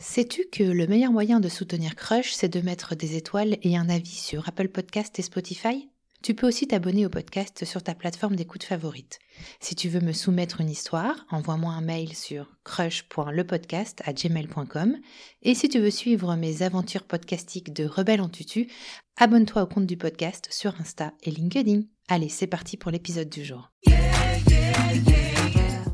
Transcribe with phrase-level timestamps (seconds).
[0.00, 3.88] Sais-tu que le meilleur moyen de soutenir Crush, c'est de mettre des étoiles et un
[3.88, 5.88] avis sur Apple Podcast et Spotify?
[6.22, 9.18] Tu peux aussi t'abonner au podcast sur ta plateforme d'écoute favorite.
[9.58, 14.98] Si tu veux me soumettre une histoire, envoie-moi un mail sur crush.lepodcast@gmail.com
[15.42, 18.68] et si tu veux suivre mes aventures podcastiques de rebelle en tutu,
[19.16, 21.80] abonne-toi au compte du podcast sur Insta et LinkedIn.
[22.06, 23.72] Allez, c'est parti pour l'épisode du jour.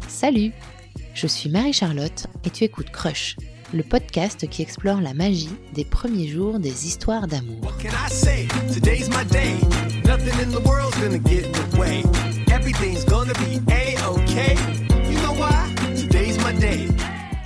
[0.09, 0.53] Salut,
[1.15, 3.37] je suis Marie-Charlotte et tu écoutes Crush
[3.75, 7.73] le podcast qui explore la magie des premiers jours des histoires d'amour.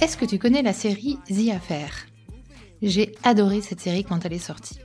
[0.01, 1.91] Est-ce que tu connais la série The Affair?
[2.83, 4.79] J'ai adoré cette série quand elle est sortie.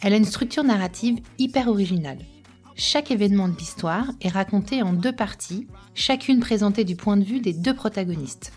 [0.00, 2.18] Elle a une structure narrative hyper originale.
[2.74, 7.40] Chaque événement de l'histoire est raconté en deux parties, chacune présentée du point de vue
[7.40, 8.52] des deux protagonistes.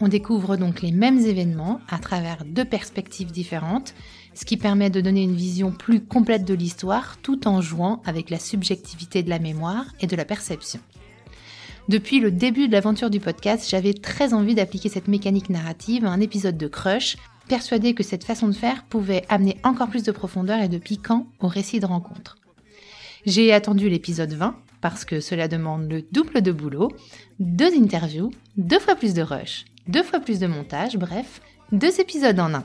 [0.00, 3.94] On découvre donc les mêmes événements à travers deux perspectives différentes,
[4.34, 8.30] ce qui permet de donner une vision plus complète de l'histoire tout en jouant avec
[8.30, 10.80] la subjectivité de la mémoire et de la perception.
[11.88, 16.10] Depuis le début de l'aventure du podcast, j'avais très envie d'appliquer cette mécanique narrative à
[16.10, 20.10] un épisode de Crush, persuadé que cette façon de faire pouvait amener encore plus de
[20.10, 22.38] profondeur et de piquant au récit de rencontre.
[23.26, 26.90] J'ai attendu l'épisode 20 parce que cela demande le double de boulot,
[27.38, 31.40] deux interviews, deux fois plus de rush deux fois plus de montage, bref,
[31.72, 32.64] deux épisodes en un.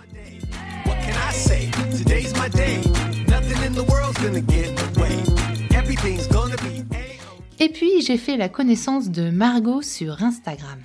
[7.59, 10.79] Et puis j'ai fait la connaissance de Margot sur Instagram.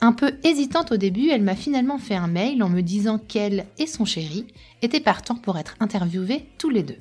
[0.00, 3.66] Un peu hésitante au début, elle m'a finalement fait un mail en me disant qu'elle
[3.78, 4.46] et son chéri
[4.82, 6.98] étaient partants pour être interviewés tous les deux.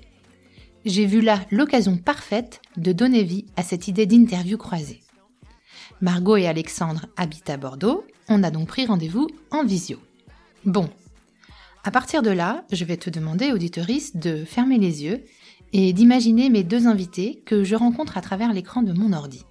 [0.86, 5.02] J'ai vu là l'occasion parfaite de donner vie à cette idée d'interview croisée.
[6.02, 10.00] Margot et Alexandre habitent à Bordeaux, on a donc pris rendez-vous en visio.
[10.66, 10.90] Bon,
[11.84, 15.24] à partir de là, je vais te demander, auditoriste, de fermer les yeux
[15.74, 19.44] et d'imaginer mes deux invités que je rencontre à travers l'écran de mon ordi.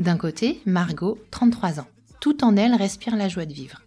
[0.00, 1.86] D'un côté, Margot, 33 ans.
[2.18, 3.82] Tout en elle respire la joie de vivre.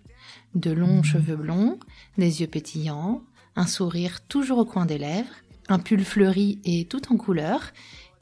[0.55, 1.77] De longs cheveux blonds,
[2.17, 3.21] des yeux pétillants,
[3.57, 5.33] un sourire toujours au coin des lèvres,
[5.67, 7.73] un pull fleuri et tout en couleur,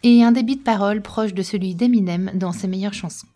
[0.01, 3.28] et un débit de parole proche de celui d'Eminem dans ses meilleures chansons.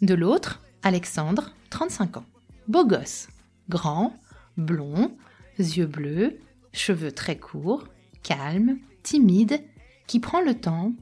[0.00, 2.24] De l'autre, Alexandre, 35 ans.
[2.68, 3.26] Beau gosse.
[3.68, 4.14] Grand,
[4.56, 5.16] blond,
[5.58, 6.38] yeux bleus,
[6.72, 7.88] cheveux très courts,
[8.22, 9.64] calme, timide,
[10.06, 10.92] qui prend le temps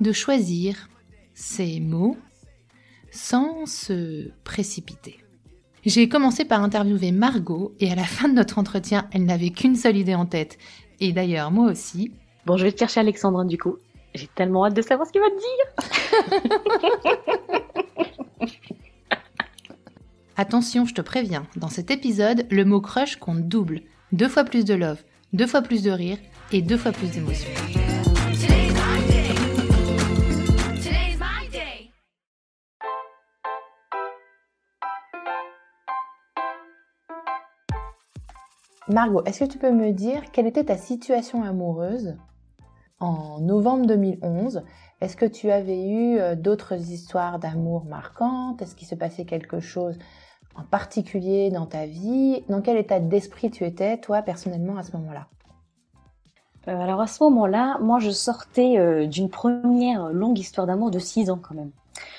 [0.00, 0.88] de choisir
[1.34, 2.16] ses mots
[3.10, 5.18] sans se précipiter.
[5.84, 9.76] J'ai commencé par interviewer Margot et à la fin de notre entretien, elle n'avait qu'une
[9.76, 10.56] seule idée en tête.
[11.00, 12.12] Et d'ailleurs, moi aussi.
[12.46, 13.76] Bon, je vais te chercher Alexandre du coup.
[14.14, 15.36] J'ai tellement hâte de savoir ce qu'il va te
[18.46, 18.68] dire.
[20.40, 23.80] Attention, je te préviens, dans cet épisode, le mot crush compte double.
[24.12, 26.16] Deux fois plus de love, deux fois plus de rire
[26.52, 27.50] et deux fois plus d'émotion.
[38.86, 42.16] Margot, est-ce que tu peux me dire quelle était ta situation amoureuse
[43.00, 44.62] en novembre 2011
[45.00, 48.62] Est-ce que tu avais eu euh, d'autres histoires d'amour marquantes?
[48.62, 49.98] Est-ce qu'il se passait quelque chose
[50.58, 54.96] en particulier dans ta vie Dans quel état d'esprit tu étais, toi, personnellement, à ce
[54.96, 55.26] moment-là?
[56.66, 60.98] Euh, Alors, à ce moment-là, moi, je sortais euh, d'une première longue histoire d'amour de
[60.98, 61.70] 6 ans, quand même.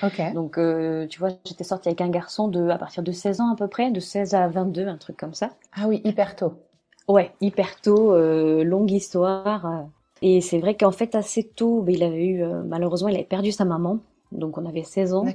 [0.03, 0.33] Ok.
[0.33, 3.51] Donc, euh, tu vois, j'étais sortie avec un garçon de, à partir de 16 ans
[3.51, 5.51] à peu près, de 16 à 22, un truc comme ça.
[5.73, 6.53] Ah oui, hyper tôt.
[7.07, 8.15] Ouais, hyper tôt,
[8.63, 9.87] longue histoire.
[10.21, 13.51] et c'est vrai qu'en fait, assez tôt, ben, il avait eu, malheureusement, il avait perdu
[13.51, 13.97] sa maman
[14.31, 15.25] donc on avait 16 ans.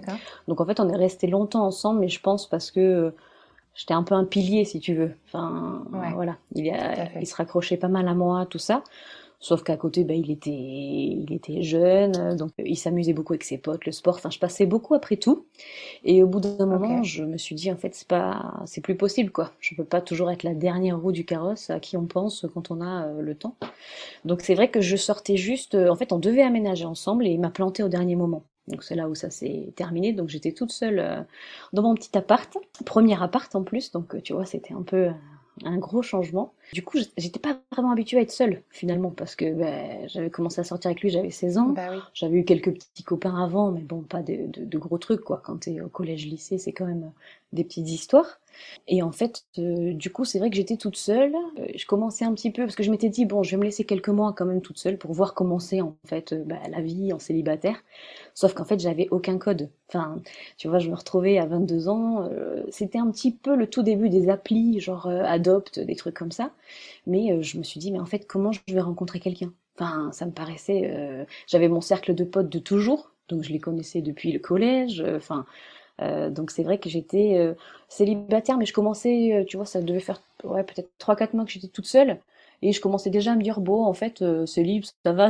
[0.48, 3.10] Donc en fait, on est resté longtemps ensemble, mais je pense parce que euh,
[3.74, 5.12] j'étais un peu un pilier, si tu veux.
[5.26, 5.84] Enfin,
[6.14, 6.66] voilà, il,
[7.20, 8.82] il se raccrochait pas mal à moi, tout ça.
[9.44, 13.58] Sauf qu'à côté, ben, il était, il était jeune, donc il s'amusait beaucoup avec ses
[13.58, 14.14] potes, le sport.
[14.14, 15.44] Enfin, je passais beaucoup après tout.
[16.02, 18.96] Et au bout d'un moment, je me suis dit, en fait, c'est pas, c'est plus
[18.96, 19.52] possible, quoi.
[19.60, 22.70] Je peux pas toujours être la dernière roue du carrosse à qui on pense quand
[22.70, 23.56] on a euh, le temps.
[24.24, 27.40] Donc c'est vrai que je sortais juste, en fait, on devait aménager ensemble et il
[27.40, 28.44] m'a planté au dernier moment.
[28.68, 30.12] Donc c'est là où ça s'est terminé.
[30.12, 31.20] Donc j'étais toute seule euh,
[31.72, 33.92] dans mon petit appart, premier appart en plus.
[33.92, 35.12] Donc euh, tu vois, c'était un peu euh,
[35.64, 36.54] un gros changement.
[36.72, 40.60] Du coup, j'étais pas vraiment habituée à être seule finalement parce que ben, j'avais commencé
[40.60, 41.68] à sortir avec lui, j'avais 16 ans.
[41.68, 45.42] Bah j'avais eu quelques petits copains avant, mais bon, pas de, de, gros trucs quoi.
[45.44, 47.12] Quand t'es au collège, lycée, c'est quand même
[47.54, 48.40] des petites histoires.
[48.88, 51.34] Et en fait, euh, du coup, c'est vrai que j'étais toute seule.
[51.58, 53.64] Euh, je commençais un petit peu parce que je m'étais dit bon, je vais me
[53.64, 56.80] laisser quelques mois quand même toute seule pour voir comment en fait euh, bah, la
[56.80, 57.82] vie en célibataire.
[58.34, 59.70] Sauf qu'en fait, j'avais aucun code.
[59.88, 60.20] Enfin,
[60.56, 62.28] tu vois, je me retrouvais à 22 ans.
[62.70, 66.50] C'était un petit peu le tout début des applis, genre Adopt, des trucs comme ça.
[67.06, 69.52] Mais je me suis dit mais en fait, comment je vais rencontrer quelqu'un?
[69.78, 71.26] Enfin, ça me paraissait.
[71.46, 75.04] J'avais mon cercle de potes de toujours, donc je les connaissais depuis le collège.
[75.16, 75.46] Enfin.
[76.00, 77.54] Euh, donc c'est vrai que j'étais euh,
[77.88, 81.50] célibataire, mais je commençais, euh, tu vois, ça devait faire ouais, peut-être 3-4 mois que
[81.50, 82.18] j'étais toute seule.
[82.62, 85.28] Et je commençais déjà à me dire, bon, en fait, c'est libre, ça va,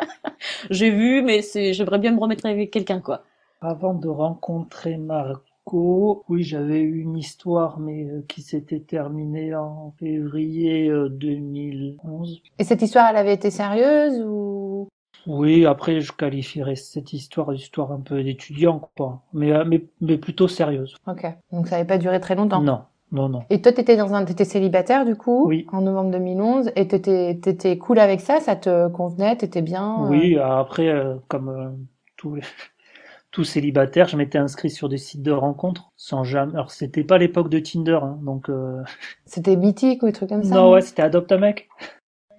[0.70, 1.40] j'ai vu, mais
[1.72, 3.24] j'aimerais bien me remettre avec quelqu'un, quoi.
[3.60, 10.88] Avant de rencontrer Marco, oui, j'avais eu une histoire, mais qui s'était terminée en février
[11.10, 12.40] 2011.
[12.58, 14.86] Et cette histoire, elle avait été sérieuse ou?
[15.26, 19.22] Oui, après, je qualifierais cette histoire d'histoire un peu d'étudiant, quoi.
[19.32, 20.96] Mais, euh, mais, mais plutôt sérieuse.
[21.06, 21.26] Ok.
[21.52, 22.62] Donc ça n'avait pas duré très longtemps.
[22.62, 22.82] Non.
[23.12, 23.42] Non, non.
[23.50, 25.66] Et toi, t'étais dans un, t'étais célibataire du coup, oui.
[25.72, 30.04] en novembre 2011, et t'étais, t'étais cool avec ça, ça te convenait, t'étais bien.
[30.04, 30.08] Euh?
[30.08, 31.76] Oui, après, euh, comme
[32.16, 32.42] tous les,
[33.32, 36.52] tout célibataire, je m'étais inscrit sur des sites de rencontres sans jamais.
[36.52, 38.48] Alors c'était pas l'époque de Tinder, hein, donc.
[39.26, 40.54] C'était mythique ou des trucs comme ça.
[40.54, 41.68] Non, ouais, c'était Adopte un mec.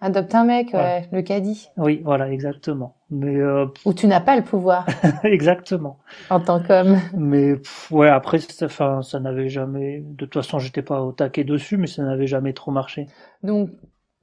[0.03, 1.69] Adopte un mec, ouais, le caddie.
[1.77, 2.95] Oui, voilà, exactement.
[3.11, 3.67] Mais euh...
[3.85, 4.87] Où tu n'as pas le pouvoir.
[5.23, 5.99] exactement.
[6.31, 6.97] En tant qu'homme.
[7.13, 7.53] Mais
[7.91, 9.99] ouais, après, enfin, ça n'avait jamais.
[10.01, 13.05] De toute façon, j'étais pas au taquet dessus, mais ça n'avait jamais trop marché.
[13.43, 13.69] Donc,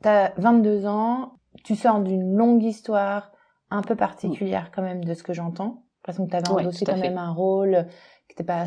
[0.03, 3.31] t'as 22 ans, tu sors d'une longue histoire
[3.71, 5.85] un peu particulière quand même de ce que j'entends.
[6.07, 7.87] J'ai l'impression que t'avais ouais, endossé quand même un rôle
[8.27, 8.67] qui n'était pas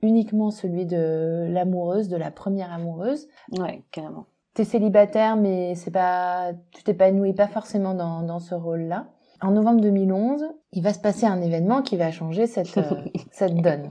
[0.00, 3.28] uniquement celui de l'amoureuse, de la première amoureuse.
[3.58, 9.06] Ouais, carrément t'es célibataire, mais c'est pas, tu t'épanouis pas forcément dans, dans ce rôle-là.
[9.40, 13.56] En novembre 2011, il va se passer un événement qui va changer cette, euh, cette
[13.56, 13.88] donne.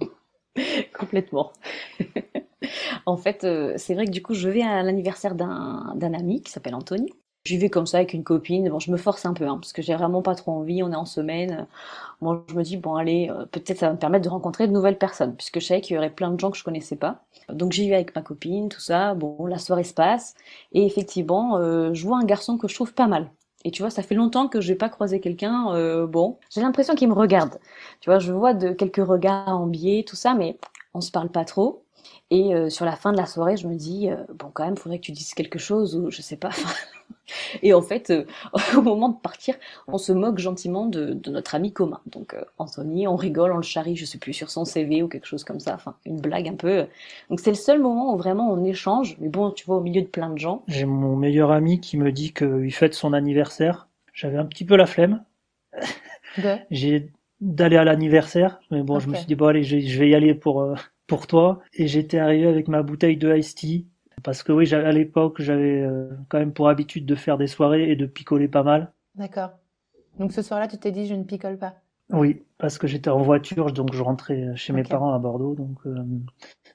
[0.97, 1.51] Complètement.
[3.05, 6.41] en fait, euh, c'est vrai que du coup, je vais à l'anniversaire d'un, d'un ami
[6.41, 7.11] qui s'appelle Anthony.
[7.45, 8.69] J'y vais comme ça avec une copine.
[8.69, 10.83] Bon, je me force un peu, hein, parce que j'ai vraiment pas trop envie.
[10.83, 11.67] On est en semaine.
[12.21, 14.73] Moi, je me dis, bon, allez, euh, peut-être ça va me permettre de rencontrer de
[14.73, 17.23] nouvelles personnes, puisque je savais qu'il y aurait plein de gens que je connaissais pas.
[17.49, 19.13] Donc j'y vais avec ma copine, tout ça.
[19.15, 20.35] Bon, la soirée se passe.
[20.73, 23.31] Et effectivement, euh, je vois un garçon que je trouve pas mal.
[23.65, 25.73] Et tu vois, ça fait longtemps que je n'ai pas croisé quelqu'un.
[25.75, 27.59] Euh, bon, j'ai l'impression qu'il me regarde.
[28.01, 30.57] Tu vois, je vois de quelques regards en biais, tout ça, mais
[30.93, 31.83] on se parle pas trop.
[32.31, 34.77] Et euh, sur la fin de la soirée, je me dis, euh, bon, quand même,
[34.77, 36.51] faudrait que tu dises quelque chose, ou je sais pas.
[37.63, 38.25] et en fait, euh,
[38.77, 39.55] au moment de partir,
[39.87, 41.99] on se moque gentiment de, de notre ami commun.
[42.05, 45.25] Donc, Anthony, on rigole, on le charrie, je sais plus, sur son CV ou quelque
[45.25, 45.73] chose comme ça.
[45.73, 46.85] Enfin, une blague un peu.
[47.31, 49.17] Donc, c'est le seul moment où vraiment on échange.
[49.19, 50.63] Mais bon, tu vois, au milieu de plein de gens.
[50.67, 53.87] J'ai mon meilleur ami qui me dit qu'il fête son anniversaire.
[54.13, 55.23] J'avais un petit peu la flemme.
[56.69, 57.09] J'ai
[57.41, 60.33] d'aller à l'anniversaire, mais bon, je me suis dit bon allez, je, vais y aller
[60.33, 60.75] pour
[61.09, 63.87] pour toi et j'étais arrivé avec ma bouteille de iced tea
[64.23, 67.89] parce que oui, à l'époque, j'avais euh, quand même pour habitude de faire des soirées
[67.89, 68.91] et de picoler pas mal.
[69.15, 69.51] D'accord.
[70.17, 71.75] Donc ce soir-là, tu t'es dit je ne picole pas.
[72.11, 75.77] Oui, parce que j'étais en voiture, donc je rentrais chez mes parents à Bordeaux, donc
[75.85, 76.03] euh,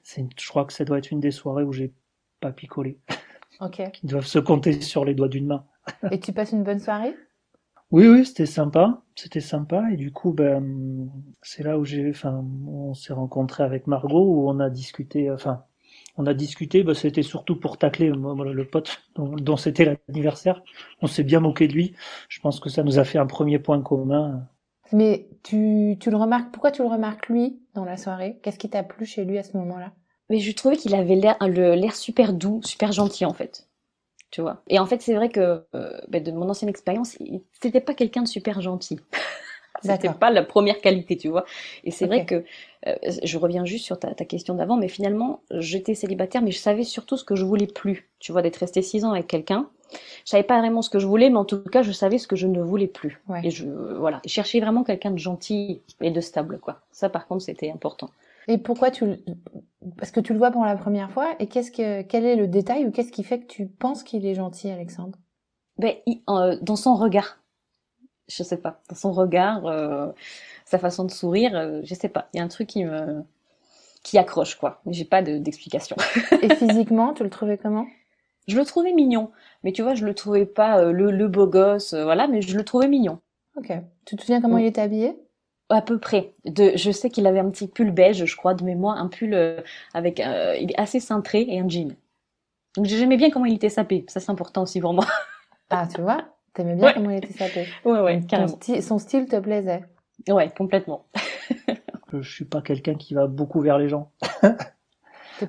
[0.01, 1.93] c'est, je crois que ça doit être une des soirées où j'ai
[2.39, 2.97] pas picolé.
[3.59, 3.81] Ok.
[3.93, 5.65] Qui doivent se compter sur les doigts d'une main.
[6.11, 7.15] et tu passes une bonne soirée?
[7.91, 11.09] Oui, oui, c'était sympa, c'était sympa, et du coup, ben,
[11.41, 15.63] c'est là où j'ai, enfin, on s'est rencontré avec Margot, où on a discuté, enfin,
[16.17, 20.63] on a discuté, ben, c'était surtout pour tacler le pote dont, c'était l'anniversaire.
[21.01, 21.93] On s'est bien moqué de lui.
[22.29, 24.47] Je pense que ça nous a fait un premier point commun.
[24.91, 28.39] Mais tu, tu le remarques, pourquoi tu le remarques lui dans la soirée?
[28.41, 29.91] Qu'est-ce qui t'a plu chez lui à ce moment-là?
[30.29, 33.67] Mais je trouvais qu'il avait l'air, l'air super doux, super gentil en fait
[34.31, 34.61] tu vois.
[34.67, 37.17] Et en fait, c'est vrai que euh, ben, de mon ancienne expérience,
[37.61, 38.99] c'était pas quelqu'un de super gentil.
[39.83, 41.45] c'était pas la première qualité, tu vois.
[41.83, 42.43] Et c'est vrai que
[42.87, 46.59] euh, je reviens juste sur ta, ta question d'avant, mais finalement, j'étais célibataire, mais je
[46.59, 49.69] savais surtout ce que je voulais plus, tu vois, d'être resté six ans avec quelqu'un.
[50.25, 52.27] Je savais pas vraiment ce que je voulais, mais en tout cas, je savais ce
[52.27, 53.21] que je ne voulais plus.
[53.43, 56.81] Et je, voilà, cherchais vraiment quelqu'un de gentil et de stable, quoi.
[56.91, 58.09] Ça, par contre, c'était important.
[58.47, 59.05] Et pourquoi tu
[59.97, 62.47] parce que tu le vois pour la première fois et qu'est-ce que quel est le
[62.47, 65.17] détail ou qu'est-ce qui fait que tu penses qu'il est gentil Alexandre?
[65.77, 65.95] Ben
[66.29, 67.39] euh, dans son regard.
[68.27, 70.11] Je sais pas, dans son regard, euh,
[70.65, 73.23] sa façon de sourire, euh, je sais pas, il y a un truc qui me
[74.01, 75.95] qui accroche quoi, j'ai pas d'explication.
[76.41, 77.87] et physiquement, tu le trouvais comment?
[78.47, 79.31] Je le trouvais mignon,
[79.63, 82.63] mais tu vois, je le trouvais pas le, le beau gosse, voilà, mais je le
[82.63, 83.19] trouvais mignon.
[83.57, 83.71] OK.
[84.05, 85.15] Tu te souviens comment il était habillé?
[85.69, 86.33] À peu près.
[86.45, 89.33] De, je sais qu'il avait un petit pull beige, je crois, de mémoire, un pull
[89.33, 89.61] euh,
[89.93, 91.95] avec, euh, il est assez cintré et un jean.
[92.75, 94.05] Donc j'aimais bien comment il était sapé.
[94.07, 95.05] Ça c'est important aussi pour moi.
[95.71, 97.65] Ah, tu vois, t'aimais bien comment il était sapé.
[97.85, 98.55] Ouais, ouais, carrément.
[98.81, 99.83] son style te plaisait.
[100.29, 101.07] Ouais, complètement.
[102.13, 104.11] je suis pas quelqu'un qui va beaucoup vers les gens.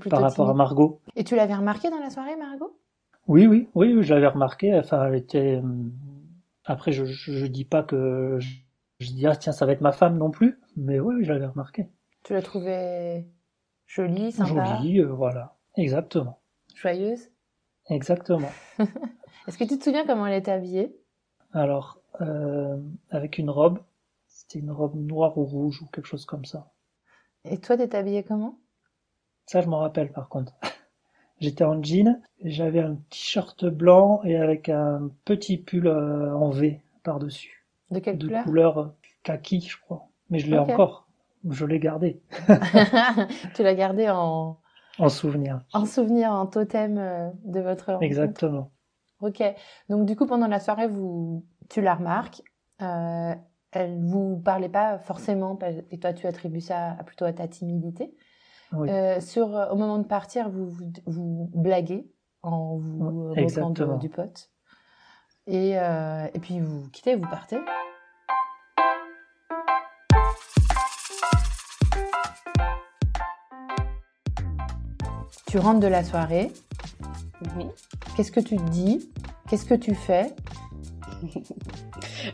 [0.08, 1.02] par rapport à Margot.
[1.14, 2.78] Et tu l'avais remarqué dans la soirée, Margot?
[3.26, 4.74] Oui, oui, oui, je l'avais remarqué.
[4.74, 5.56] Enfin, elle était.
[5.56, 5.92] Hum,
[6.64, 8.38] après, je, je, dis pas que
[9.00, 11.46] je, dis ah tiens, ça va être ma femme non plus, mais oui, je l'avais
[11.46, 11.88] remarqué.
[12.24, 13.26] Tu l'as trouvée
[13.86, 14.78] jolie, sympa.
[14.78, 16.40] Jolie, euh, voilà, exactement.
[16.74, 17.28] Joyeuse.
[17.88, 18.50] Exactement.
[19.46, 20.96] Est-ce que tu te souviens comment elle était habillée?
[21.52, 22.76] Alors, euh,
[23.10, 23.78] avec une robe.
[24.26, 26.72] C'était une robe noire ou rouge ou quelque chose comme ça.
[27.44, 28.58] Et toi, t'es habillée comment?
[29.46, 30.52] Ça, je m'en rappelle par contre.
[31.40, 36.80] J'étais en jean, j'avais un t-shirt blanc et avec un petit pull euh, en V
[37.02, 37.55] par-dessus.
[37.90, 40.08] De quelle de couleur couleur kaki, je crois.
[40.30, 41.08] Mais je l'ai encore.
[41.48, 42.20] Je l'ai gardé.
[43.54, 44.58] tu l'as gardé en...
[44.98, 45.60] En souvenir.
[45.72, 48.04] En souvenir, en totem euh, de votre rencontre.
[48.04, 48.72] Exactement.
[49.20, 49.42] Ok.
[49.88, 52.42] Donc du coup, pendant la soirée, vous, tu la remarques.
[52.82, 53.34] Euh,
[53.72, 55.58] elle vous parlait pas forcément,
[55.90, 58.14] et toi tu attribues ça plutôt à ta timidité.
[58.74, 60.70] Euh, sur, au moment de partir, vous,
[61.06, 62.10] vous, blaguez
[62.42, 64.50] en vous reprenant du pote.
[65.48, 67.58] Et, euh, et puis vous quittez, vous partez.
[75.46, 76.50] Tu rentres de la soirée.
[78.16, 79.08] Qu'est-ce que tu te dis?
[79.48, 80.34] Qu'est-ce que tu fais?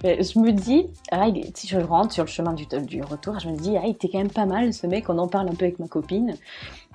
[0.03, 3.57] Je me dis, ah, si je rentre sur le chemin du, du retour, je me
[3.57, 5.67] dis, ah, il était quand même pas mal ce mec, on en parle un peu
[5.67, 6.35] avec ma copine.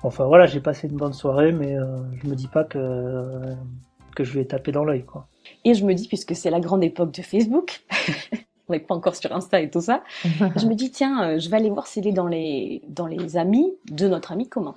[0.02, 3.54] Enfin voilà, j'ai passé une bonne soirée, mais euh, je me dis pas que,
[4.14, 5.04] que je lui ai tapé dans l'œil.
[5.04, 5.26] quoi.
[5.68, 7.82] Et je me dis, puisque c'est la grande époque de Facebook,
[8.68, 11.50] on n'est pas encore sur Insta et tout ça, je me dis, tiens, euh, je
[11.50, 14.74] vais aller voir s'il est dans les, dans les amis de notre ami commun,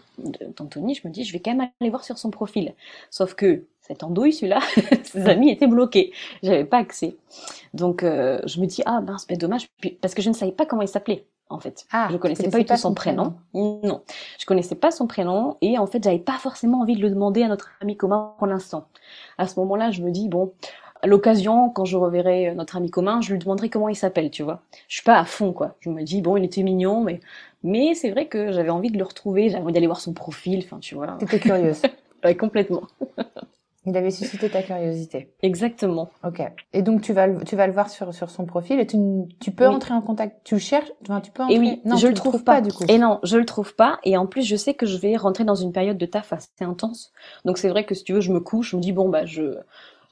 [0.58, 0.96] d'Anthony.
[0.96, 2.74] Je me dis, je vais quand même aller voir sur son profil.
[3.10, 4.60] Sauf que cette andouille, celui-là,
[5.04, 6.12] ses amis étaient bloqués.
[6.44, 7.16] J'avais pas accès.
[7.74, 9.68] Donc, euh, je me dis, ah ben, c'est dommage,
[10.02, 11.26] parce que je ne savais pas comment il s'appelait.
[11.52, 13.36] En fait, ah, je connaissais pas du tout son prénom.
[13.54, 14.02] Non,
[14.40, 17.44] je connaissais pas son prénom et en fait, j'avais pas forcément envie de le demander
[17.44, 18.88] à notre ami commun pour l'instant.
[19.38, 20.54] À ce moment-là, je me dis bon,
[21.02, 24.44] à l'occasion, quand je reverrai notre ami commun, je lui demanderai comment il s'appelle, tu
[24.44, 24.62] vois.
[24.88, 25.76] Je suis pas à fond, quoi.
[25.80, 27.20] Je me dis, bon, il était mignon, mais,
[27.64, 30.62] mais c'est vrai que j'avais envie de le retrouver, j'avais envie d'aller voir son profil,
[30.64, 31.18] enfin, tu vois.
[31.20, 31.82] T'étais curieuse.
[32.24, 32.84] ouais, complètement.
[33.86, 35.34] Il avait suscité ta curiosité.
[35.42, 36.12] Exactement.
[36.24, 36.40] Ok.
[36.74, 38.98] Et donc tu vas le, tu vas le voir sur, sur son profil et tu,
[39.40, 40.42] tu peux entrer en contact.
[40.44, 41.56] Tu cherches, enfin, tu peux entrer?
[41.56, 42.84] Et oui, non, je le trouve pas, du coup.
[42.88, 44.00] Et non, je le trouve pas.
[44.04, 46.48] Et en plus, je sais que je vais rentrer dans une période de taf assez
[46.62, 47.12] intense.
[47.44, 49.26] Donc c'est vrai que si tu veux, je me couche, je me dis bon bah
[49.26, 49.58] je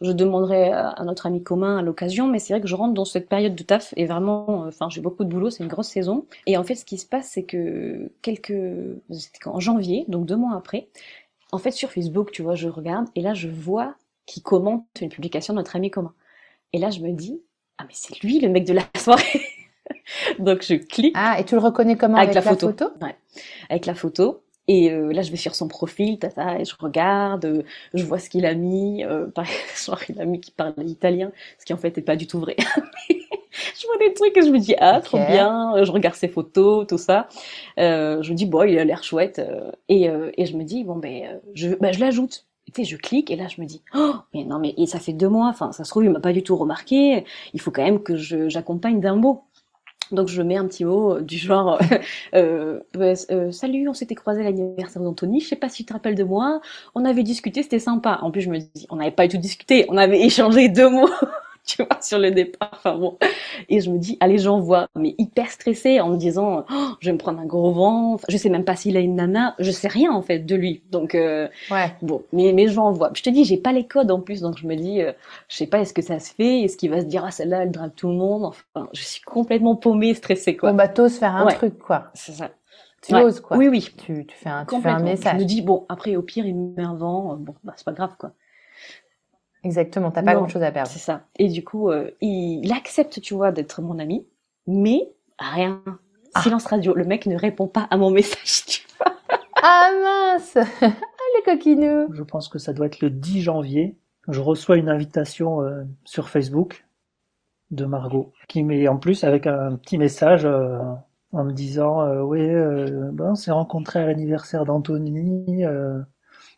[0.01, 3.03] je demanderai à notre ami commun à l'occasion, mais c'est vrai que je rentre dans
[3.03, 6.25] cette période de taf et vraiment, enfin, j'ai beaucoup de boulot, c'est une grosse saison.
[6.45, 8.53] Et en fait, ce qui se passe, c'est que quelques,
[9.11, 10.87] c'était en janvier, donc deux mois après,
[11.51, 15.09] en fait, sur Facebook, tu vois, je regarde et là, je vois qu'il commente une
[15.09, 16.13] publication de notre ami commun.
[16.73, 17.41] Et là, je me dis,
[17.77, 19.41] ah, mais c'est lui, le mec de la soirée.
[20.37, 21.13] Donc, je clique.
[21.15, 23.15] Ah, et tu le reconnais comment avec, la, photo, Ouais,
[23.69, 24.43] avec la photo.
[24.67, 27.63] Et euh, là, je vais sur son profil, tata, et je regarde, euh,
[27.95, 29.03] je vois ce qu'il a mis.
[29.03, 32.15] Euh, par exemple, il a mis qu'il parle italien, ce qui en fait n'est pas
[32.15, 32.55] du tout vrai.
[33.89, 36.97] vois des trucs et je me dis ah trop bien, je regarde ses photos, tout
[36.97, 37.27] ça.
[37.79, 40.63] Euh, je me dis bon il a l'air chouette euh, et, euh, et je me
[40.63, 42.45] dis bon ben je ben, je l'ajoute.
[42.73, 44.99] Tu sais, je clique et là je me dis oh mais non mais et ça
[44.99, 47.25] fait deux mois, enfin ça se trouve il m'a pas du tout remarqué.
[47.53, 49.43] Il faut quand même que j'accompagne d'un mot.
[50.11, 51.79] Donc je mets un petit mot du genre
[52.35, 56.15] euh, euh, salut, on s'était croisé l'anniversaire d'Anthony, je sais pas si tu te rappelles
[56.15, 56.61] de moi,
[56.95, 58.19] on avait discuté, c'était sympa.
[58.21, 60.89] En plus je me dis on n'avait pas du tout discuté, on avait échangé deux
[60.89, 61.09] mots.
[61.77, 62.71] tu vois, sur le départ.
[62.73, 63.17] Enfin bon.
[63.69, 67.13] Et je me dis, allez, j'envoie, mais hyper stressée en me disant, oh, je vais
[67.13, 68.13] me prendre un gros vent.
[68.13, 69.55] Enfin, je sais même pas s'il a une nana.
[69.59, 70.83] Je sais rien, en fait, de lui.
[70.91, 71.91] Donc, euh, ouais.
[72.01, 72.23] bon.
[72.33, 73.11] Mais, mais j'envoie.
[73.13, 74.41] Je te dis, j'ai pas les codes en plus.
[74.41, 75.13] Donc, je me dis, euh,
[75.47, 76.61] je sais pas, est-ce que ça se fait?
[76.61, 78.45] Est-ce qu'il va se dire, ah, celle-là, elle drague tout le monde?
[78.45, 80.71] Enfin, je suis complètement paumée, stressée, quoi.
[80.71, 82.07] Bon, bah, t'oses faire un truc, quoi.
[82.13, 82.49] C'est ça.
[83.01, 83.55] Tu oses, quoi.
[83.55, 83.87] Oui, oui.
[83.97, 85.33] Tu, tu fais un, tu fais un message.
[85.33, 87.35] Je me dis, bon, après, au pire, il me met un vent.
[87.37, 88.33] Bon, bah, c'est pas grave, quoi.
[89.63, 90.89] Exactement, t'as pas grand chose à perdre.
[90.89, 91.21] C'est ça.
[91.37, 94.25] Et du coup, euh, il, accepte, tu vois, d'être mon ami,
[94.67, 95.81] mais rien.
[96.33, 96.41] Ah.
[96.41, 96.93] Silence radio.
[96.93, 99.15] Le mec ne répond pas à mon message, tu vois.
[99.61, 100.91] ah mince Ah
[101.35, 103.97] les coquinous Je pense que ça doit être le 10 janvier.
[104.29, 106.85] Je reçois une invitation euh, sur Facebook
[107.71, 110.79] de Margot, qui met en plus avec un petit message euh,
[111.33, 112.39] en me disant oui,
[113.11, 115.63] bon, on s'est rencontré à l'anniversaire d'Anthony.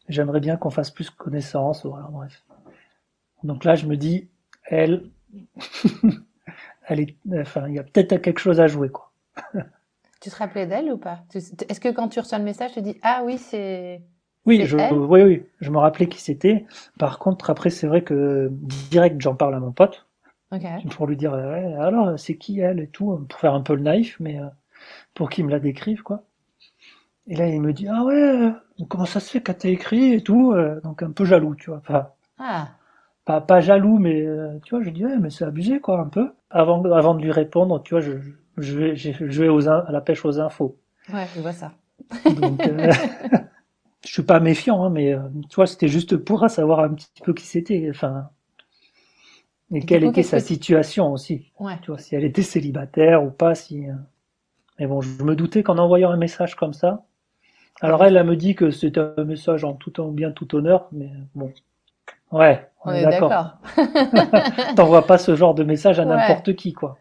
[0.08, 1.86] J'aimerais bien qu'on fasse plus connaissance.
[1.86, 2.44] Voilà, bref.
[3.44, 4.30] Donc là, je me dis,
[4.66, 5.10] elle,
[6.88, 9.12] elle est, enfin, il y a peut-être quelque chose à jouer, quoi.
[10.22, 11.24] tu te rappelais d'elle ou pas?
[11.34, 14.02] Est-ce que quand tu reçois le message, tu te dis, ah oui, c'est.
[14.46, 16.66] Oui, je, oui, oui, je me rappelais qui c'était.
[16.98, 18.50] Par contre, après, c'est vrai que
[18.90, 20.08] direct, j'en parle à mon pote.
[20.96, 24.18] Pour lui dire, alors, c'est qui elle et tout, pour faire un peu le naïf,
[24.20, 24.48] mais euh,
[25.14, 26.24] pour qu'il me la décrive, quoi.
[27.28, 28.52] Et là, il me dit, ah ouais,
[28.90, 31.78] comment ça se fait qu'elle t'ait écrit et tout, donc un peu jaloux, tu vois.
[31.78, 32.70] Enfin, ah.
[33.26, 34.26] Pas, pas jaloux, mais
[34.64, 36.32] tu vois, je dis, ouais, mais c'est abusé, quoi, un peu.
[36.50, 38.14] Avant, avant de lui répondre, tu vois, je,
[38.58, 40.78] je vais, je vais aux, à la pêche aux infos.
[41.14, 41.72] Ouais, je vois ça.
[42.40, 42.62] Donc,
[44.06, 45.16] je suis pas méfiant, hein, mais
[45.50, 47.88] tu vois, c'était juste pour savoir un petit peu qui c'était.
[47.90, 48.30] Enfin,
[49.74, 51.52] et, quelle était sa situation aussi.
[51.60, 51.78] Ouais.
[51.82, 53.88] Tu vois, si elle était célibataire ou pas, si.
[53.88, 53.94] Euh.
[54.80, 57.06] Mais bon, je me doutais qu'en envoyant un message comme ça.
[57.82, 61.10] Alors elle, elle me dit que c'était un message en tout bien tout honneur, mais
[61.36, 61.52] bon.
[62.32, 63.58] Ouais, on, est d'accord.
[64.76, 66.98] T'envoies pas ce genre de message à n'importe qui, quoi.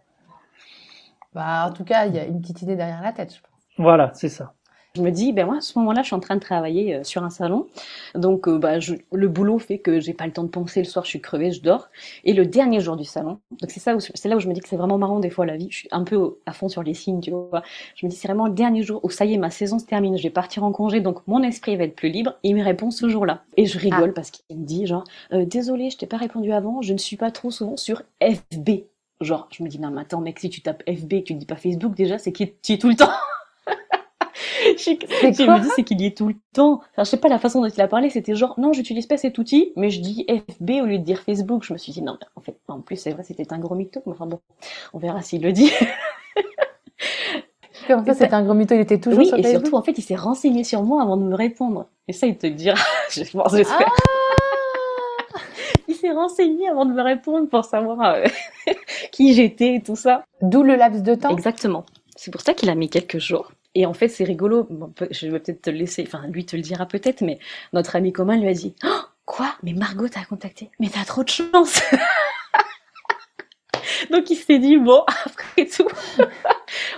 [1.32, 3.50] Bah, en tout cas, il y a une petite idée derrière la tête, je pense.
[3.78, 4.52] Voilà, c'est ça.
[4.96, 7.04] Je me dis, ben moi, à ce moment-là, je suis en train de travailler euh,
[7.04, 7.68] sur un salon.
[8.16, 10.80] Donc, euh, bah, je, le boulot fait que j'ai pas le temps de penser.
[10.80, 11.90] Le soir, je suis crevée, je dors.
[12.24, 14.60] Et le dernier jour du salon, donc c'est ça, c'est là où je me dis
[14.60, 15.68] que c'est vraiment marrant des fois la vie.
[15.70, 17.62] Je suis un peu à fond sur les signes, tu vois.
[17.94, 19.86] Je me dis, c'est vraiment le dernier jour où ça y est, ma saison se
[19.86, 20.18] termine.
[20.18, 22.34] Je vais partir en congé, donc mon esprit va être plus libre.
[22.42, 23.44] Et il me répond ce jour-là.
[23.56, 24.14] Et je rigole ah.
[24.16, 26.82] parce qu'il me dit, genre, euh, désolé, je t'ai pas répondu avant.
[26.82, 28.70] Je ne suis pas trop souvent sur FB.
[29.20, 31.34] Genre, je me dis, non, mais attends, mec, si tu tapes FB et que tu
[31.34, 33.10] dis pas Facebook, déjà, c'est qui tu es tout le temps.
[34.84, 36.80] Je, me dis, c'est qu'il y est tout le temps.
[36.92, 39.16] Enfin, je sais pas la façon dont il a parlé, c'était genre, non, j'utilise pas
[39.16, 41.64] cet outil, mais je dis FB au lieu de dire Facebook.
[41.64, 44.00] Je me suis dit, non, en fait, en plus, c'est vrai, c'était un gros mytho,
[44.06, 44.40] mais enfin bon,
[44.92, 45.70] on verra s'il le dit.
[47.88, 49.52] En fait, c'était un gros mytho, il était toujours oui, sur Facebook.
[49.52, 51.86] et surtout, en fait, il s'est renseigné sur moi avant de me répondre.
[52.06, 52.78] Et ça, il te le dira.
[53.10, 53.88] je pense, j'espère.
[53.88, 54.10] Ah
[55.88, 58.24] il s'est renseigné avant de me répondre pour savoir euh,
[59.12, 60.24] qui j'étais et tout ça.
[60.40, 61.30] D'où le laps de temps.
[61.30, 61.84] Exactement.
[62.16, 63.50] C'est pour ça qu'il a mis quelques jours.
[63.74, 64.68] Et en fait, c'est rigolo.
[65.10, 66.04] je vais peut-être te le laisser.
[66.06, 67.38] Enfin, lui te le dira peut-être, mais
[67.72, 69.54] notre ami commun lui a dit oh, Quoi?
[69.62, 70.70] Mais Margot t'a contacté?
[70.80, 71.80] Mais t'as trop de chance
[74.10, 75.86] Donc il s'est dit Bon, après tout,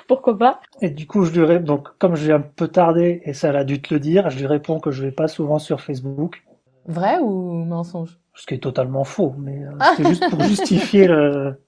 [0.08, 1.66] pourquoi pas Et du coup, je lui réponds.
[1.66, 4.38] Donc, comme je vais un peu tardé et ça a dû te le dire, je
[4.38, 6.42] lui réponds que je vais pas souvent sur Facebook.
[6.86, 8.18] Vrai ou mensonge?
[8.34, 11.60] Ce qui est totalement faux, mais euh, c'était juste pour justifier le,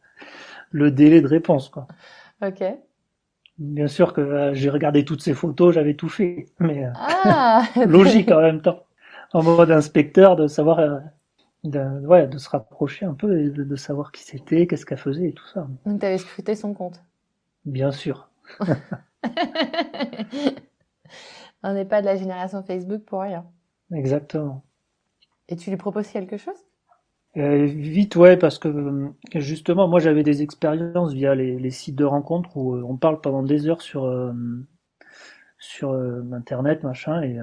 [0.70, 1.86] le délai de réponse, quoi.
[2.42, 2.62] Ok.
[3.58, 7.64] Bien sûr que euh, j'ai regardé toutes ces photos, j'avais tout fait, mais euh, ah,
[7.86, 8.84] logique en même temps.
[9.32, 10.98] En mode inspecteur, de savoir, euh,
[11.62, 15.28] de, ouais, de se rapprocher un peu et de, savoir qui c'était, qu'est-ce qu'elle faisait
[15.28, 15.68] et tout ça.
[15.86, 17.00] Donc tu avais scruté son compte
[17.64, 18.28] Bien sûr.
[21.62, 23.46] On n'est pas de la génération Facebook pour rien.
[23.92, 24.64] Exactement.
[25.48, 26.58] Et tu lui proposes quelque chose?
[27.36, 32.04] Euh, vite, ouais, parce que euh, justement, moi j'avais des expériences via les, sites de
[32.04, 34.08] rencontres où euh, on parle pendant des heures sur
[35.58, 35.94] sur
[36.32, 37.38] internet, machin, et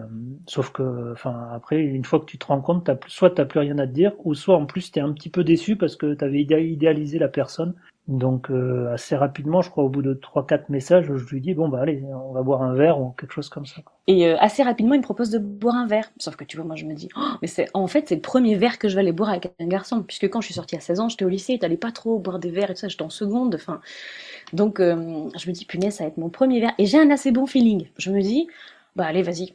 [0.45, 3.60] sauf que, enfin, après, une fois que tu te rends compte, as, soit t'as plus
[3.60, 6.13] rien à te dire, ou soit en plus t'es un petit peu déçu parce que
[6.13, 7.73] t'avais idéalisé la personne
[8.12, 11.69] donc euh, assez rapidement, je crois au bout de 3-4 messages, je lui dis bon
[11.69, 13.82] bah allez, on va boire un verre ou quelque chose comme ça.
[14.08, 16.12] Et euh, assez rapidement, il me propose de boire un verre.
[16.17, 18.21] Sauf que tu vois, moi je me dis oh, mais c'est en fait c'est le
[18.21, 20.76] premier verre que je vais aller boire avec un garçon, puisque quand je suis sortie
[20.76, 22.89] à 16 ans, j'étais au lycée, t'allais pas trop boire des verres et tout ça,
[22.89, 23.80] j'étais en seconde, enfin
[24.52, 27.10] donc euh, je me dis punaise, ça va être mon premier verre et j'ai un
[27.12, 27.88] assez bon feeling.
[27.97, 28.47] Je me dis
[28.97, 29.54] bah allez vas-y,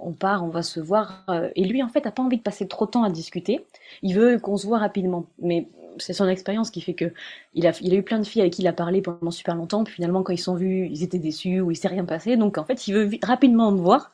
[0.00, 1.26] on part, on va se voir.
[1.56, 3.66] Et lui en fait a pas envie de passer trop de temps à discuter.
[4.00, 7.12] Il veut qu'on se voit rapidement, mais c'est son expérience qui fait que
[7.54, 9.54] il a, il a eu plein de filles avec qui il a parlé pendant super
[9.54, 12.36] longtemps, puis finalement quand ils sont vus, ils étaient déçus ou il s'est rien passé.
[12.36, 14.12] Donc en fait, il veut rapidement me voir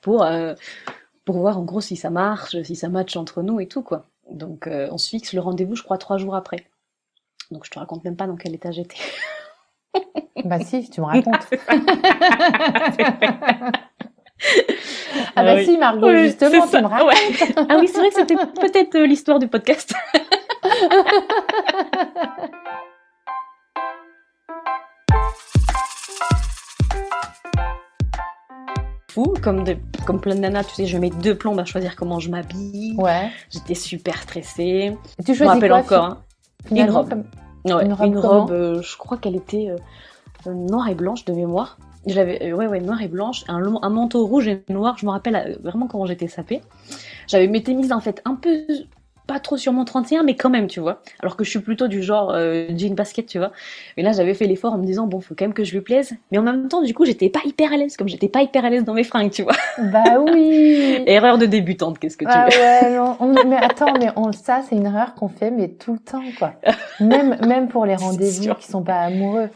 [0.00, 0.54] pour euh,
[1.24, 4.06] pour voir en gros si ça marche, si ça match entre nous et tout quoi.
[4.30, 6.66] Donc euh, on se fixe le rendez-vous, je crois trois jours après.
[7.50, 8.96] Donc je te raconte même pas dans quel état j'étais.
[10.44, 11.46] bah si, tu me racontes.
[15.36, 17.66] ah bah si Margot, justement, tu me racontes.
[17.68, 19.94] Ah oui, c'est vrai que c'était peut-être euh, l'histoire du podcast.
[29.10, 31.94] Fou, comme, de, comme plein de nanas, tu sais, je mets deux plombs à choisir
[31.94, 32.96] comment je m'habille.
[32.98, 33.30] Ouais.
[33.50, 34.96] J'étais super stressée.
[35.24, 36.04] tu je me rappelle encore.
[36.04, 36.18] Hein.
[36.70, 37.24] Une robe.
[37.64, 41.78] une robe, euh, je crois qu'elle était euh, noire et blanche de mémoire.
[42.06, 44.96] Je l'avais, ouais, ouais, noire et blanche, un, un manteau rouge et noir.
[44.98, 46.60] Je me rappelle euh, vraiment comment j'étais sapée.
[47.28, 48.64] J'avais mes mise en fait un peu
[49.26, 51.00] pas trop sur mon 31, mais quand même, tu vois.
[51.20, 53.52] Alors que je suis plutôt du genre euh, jean basket, tu vois.
[53.96, 55.80] Mais là, j'avais fait l'effort en me disant, bon, faut quand même que je lui
[55.80, 56.14] plaise.
[56.30, 58.64] Mais en même temps, du coup, j'étais pas hyper à l'aise, comme j'étais pas hyper
[58.64, 59.54] à l'aise dans mes fringues, tu vois.
[59.92, 62.58] Bah oui Erreur de débutante, qu'est-ce que tu ah veux?
[62.58, 65.98] ouais, non, mais attends, mais on, ça, c'est une erreur qu'on fait, mais tout le
[65.98, 66.54] temps, quoi.
[67.00, 69.48] Même, même pour les rendez-vous qui sont pas amoureux.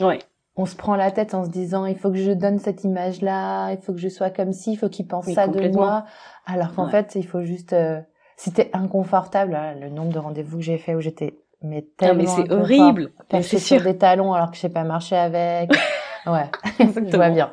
[0.00, 0.18] Ouais.
[0.56, 3.72] On se prend la tête en se disant, il faut que je donne cette image-là,
[3.72, 6.04] il faut que je sois comme ci, il faut qu'il pense ça de moi.
[6.46, 7.72] Alors qu'en fait, il faut juste...
[7.72, 8.00] Euh,
[8.42, 12.50] c'était inconfortable, le nombre de rendez-vous que j'ai fait où j'étais mais tellement mais c'est
[12.50, 13.12] horrible.
[13.42, 15.70] c'est sur des talons alors que je sais pas marcher avec.
[16.26, 17.52] ouais, je vois bien.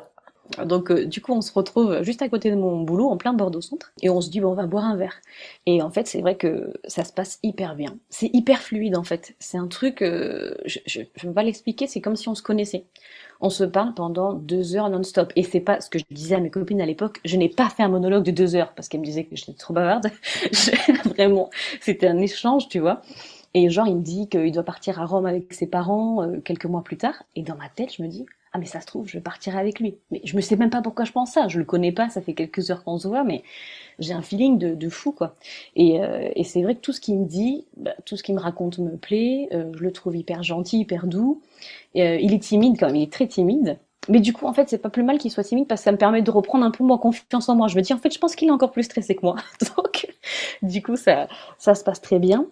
[0.64, 3.32] Donc euh, du coup, on se retrouve juste à côté de mon boulot, en plein
[3.32, 5.20] Bordeaux Centre, et on se dit bon, on va boire un verre.
[5.66, 7.98] Et en fait, c'est vrai que ça se passe hyper bien.
[8.10, 9.34] C'est hyper fluide en fait.
[9.38, 12.84] C'est un truc, euh, je, je vais pas l'expliquer, c'est comme si on se connaissait.
[13.40, 15.32] On se parle pendant deux heures non-stop.
[15.36, 17.20] Et c'est pas ce que je disais à mes copines à l'époque.
[17.24, 19.52] Je n'ai pas fait un monologue de deux heures parce qu'elles me disaient que j'étais
[19.52, 20.10] trop bavarde.
[21.04, 23.02] Vraiment, c'était un échange, tu vois.
[23.54, 26.66] Et genre, il me dit qu'il doit partir à Rome avec ses parents euh, quelques
[26.66, 27.22] mois plus tard.
[27.36, 29.80] Et dans ma tête, je me dis, ah mais ça se trouve, je partirai avec
[29.80, 29.96] lui.
[30.10, 31.48] Mais je me sais même pas pourquoi je pense ça.
[31.48, 33.42] Je le connais pas, ça fait quelques heures qu'on se voit, mais
[33.98, 35.36] j'ai un feeling de, de, fou quoi.
[35.76, 38.34] Et, euh, et c'est vrai que tout ce qu'il me dit, bah, tout ce qu'il
[38.34, 39.48] me raconte me plaît.
[39.52, 41.42] Euh, je le trouve hyper gentil, hyper doux.
[41.96, 43.78] Euh, il est timide quand même, il est très timide.
[44.08, 45.92] Mais du coup, en fait, c'est pas plus mal qu'il soit timide parce que ça
[45.92, 47.68] me permet de reprendre un peu moins confiance en moi.
[47.68, 49.36] Je me dis, en fait, je pense qu'il est encore plus stressé que moi.
[49.76, 50.08] Donc,
[50.62, 52.46] du coup, ça, ça se passe très bien.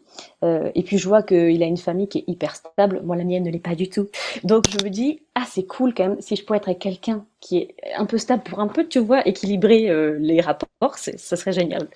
[0.44, 3.00] Euh, et puis, je vois qu'il a une famille qui est hyper stable.
[3.04, 4.08] Moi, la mienne ne l'est pas du tout.
[4.44, 6.20] Donc, je me dis, ah, c'est cool quand même.
[6.20, 8.98] Si je pouvais être avec quelqu'un qui est un peu stable pour un peu, tu
[8.98, 11.88] vois, équilibrer euh, les rapports, ça serait génial.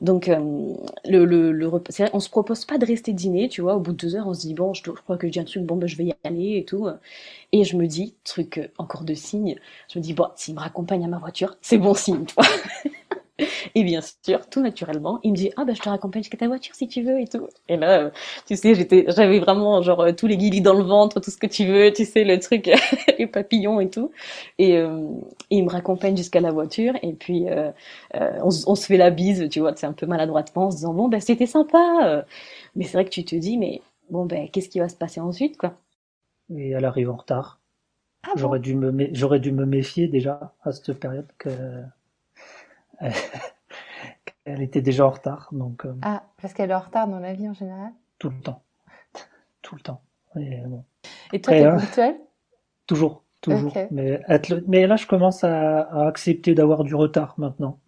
[0.00, 0.38] Donc, euh,
[1.04, 1.70] le, le,
[2.14, 3.74] on se propose pas de rester dîner, tu vois.
[3.76, 5.44] Au bout de deux heures, on se dit bon, je, je crois que j'ai un
[5.44, 6.88] truc, bon, ben, je vais y aller et tout.
[7.52, 9.56] Et je me dis, truc euh, encore de signe,
[9.92, 12.44] je me dis bon, s'il me raccompagne à ma voiture, c'est bon signe, tu vois.
[13.74, 16.48] Et bien sûr, tout naturellement, il me dit ah ben je te raccompagne jusqu'à ta
[16.48, 17.48] voiture si tu veux et tout.
[17.68, 18.10] Et là, euh,
[18.46, 21.36] tu sais, j'étais, j'avais vraiment genre euh, tous les guilis dans le ventre, tout ce
[21.36, 22.70] que tu veux, tu sais le truc,
[23.18, 24.10] les papillons et tout.
[24.58, 25.06] Et, euh,
[25.50, 27.70] il me raccompagne jusqu'à la voiture et puis euh,
[28.14, 30.94] on, on, se fait la bise, tu vois, c'est un peu maladroitement en se disant
[30.94, 32.24] bon ben c'était sympa.
[32.76, 35.20] Mais c'est vrai que tu te dis mais bon ben qu'est-ce qui va se passer
[35.20, 35.74] ensuite quoi?
[36.54, 37.60] Et elle arrive en retard.
[38.22, 41.50] Ah j'aurais dû me j'aurais dû me méfier déjà à cette période que
[44.44, 45.48] elle était déjà en retard.
[45.52, 47.92] Donc, euh, ah, parce qu'elle est en retard dans la vie en général?
[48.18, 48.62] Tout le temps.
[49.62, 50.02] Tout le temps.
[50.36, 50.62] Et,
[51.32, 52.16] Et toi, t'es hein, ponctuel?
[52.86, 53.72] Toujours, toujours.
[53.90, 54.20] Mais,
[54.66, 57.78] mais là, je commence à, accepter d'avoir du retard maintenant.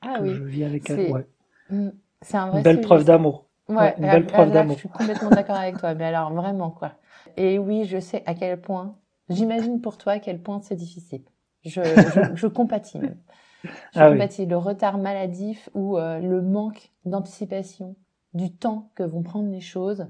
[0.00, 0.34] Ah oui.
[0.34, 1.26] Je vis avec elle, ouais.
[1.70, 3.46] Mm, c'est un vrai une belle preuve d'amour.
[3.68, 4.74] Ouais, une belle preuve d'amour.
[4.74, 5.94] Je suis complètement d'accord avec toi.
[5.94, 6.92] Mais alors, vraiment, quoi.
[7.36, 8.96] Et oui, je sais à quel point,
[9.28, 11.22] j'imagine pour toi à quel point c'est difficile.
[11.64, 13.16] Je, je, je compatis même.
[13.64, 17.96] Je ah le retard maladif ou euh, le manque d'anticipation
[18.34, 20.06] du temps que vont prendre les choses,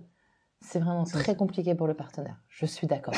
[0.61, 2.37] c'est vraiment très compliqué pour le partenaire.
[2.49, 3.15] Je suis d'accord.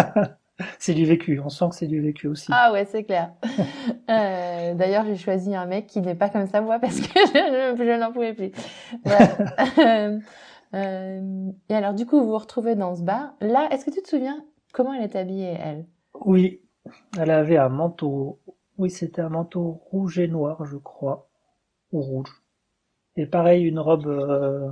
[0.78, 2.50] c'est du vécu, on sent que c'est du vécu aussi.
[2.50, 3.32] Ah ouais, c'est clair.
[4.10, 7.74] euh, D'ailleurs, j'ai choisi un mec qui n'est pas comme ça, moi, parce que je,
[7.76, 8.52] je n'en pouvais plus.
[9.04, 10.18] Ouais.
[10.74, 13.34] euh, et alors, du coup, vous vous retrouvez dans ce bar.
[13.40, 15.86] Là, est-ce que tu te souviens comment elle est habillée, elle?
[16.14, 16.62] Oui,
[17.18, 18.38] elle avait un manteau
[18.78, 21.28] oui, c'était un manteau rouge et noir, je crois.
[21.92, 22.42] Ou rouge.
[23.16, 24.70] Et pareil, une robe, euh,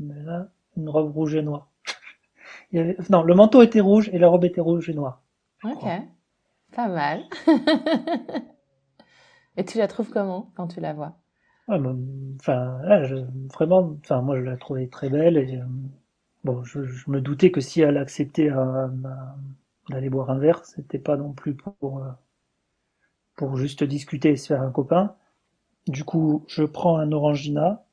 [0.00, 1.70] mais là, une robe rouge et noire.
[2.72, 2.96] Il y avait...
[3.08, 5.22] Non, le manteau était rouge et la robe était rouge et noire.
[5.62, 5.86] Ok,
[6.74, 7.24] pas mal.
[9.56, 11.16] et tu la trouves comment quand tu la vois?
[11.68, 12.80] Enfin,
[13.54, 15.64] vraiment, enfin, moi je la trouvais très belle et euh,
[16.44, 16.78] bon, je,
[17.10, 18.86] me doutais que si elle acceptait euh,
[19.90, 22.04] d'aller boire un verre, c'était pas non plus pour
[23.36, 25.14] pour juste discuter et se faire un copain.
[25.86, 27.84] Du coup, je prends un Orangina,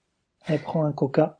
[0.47, 1.39] elle prend un Coca,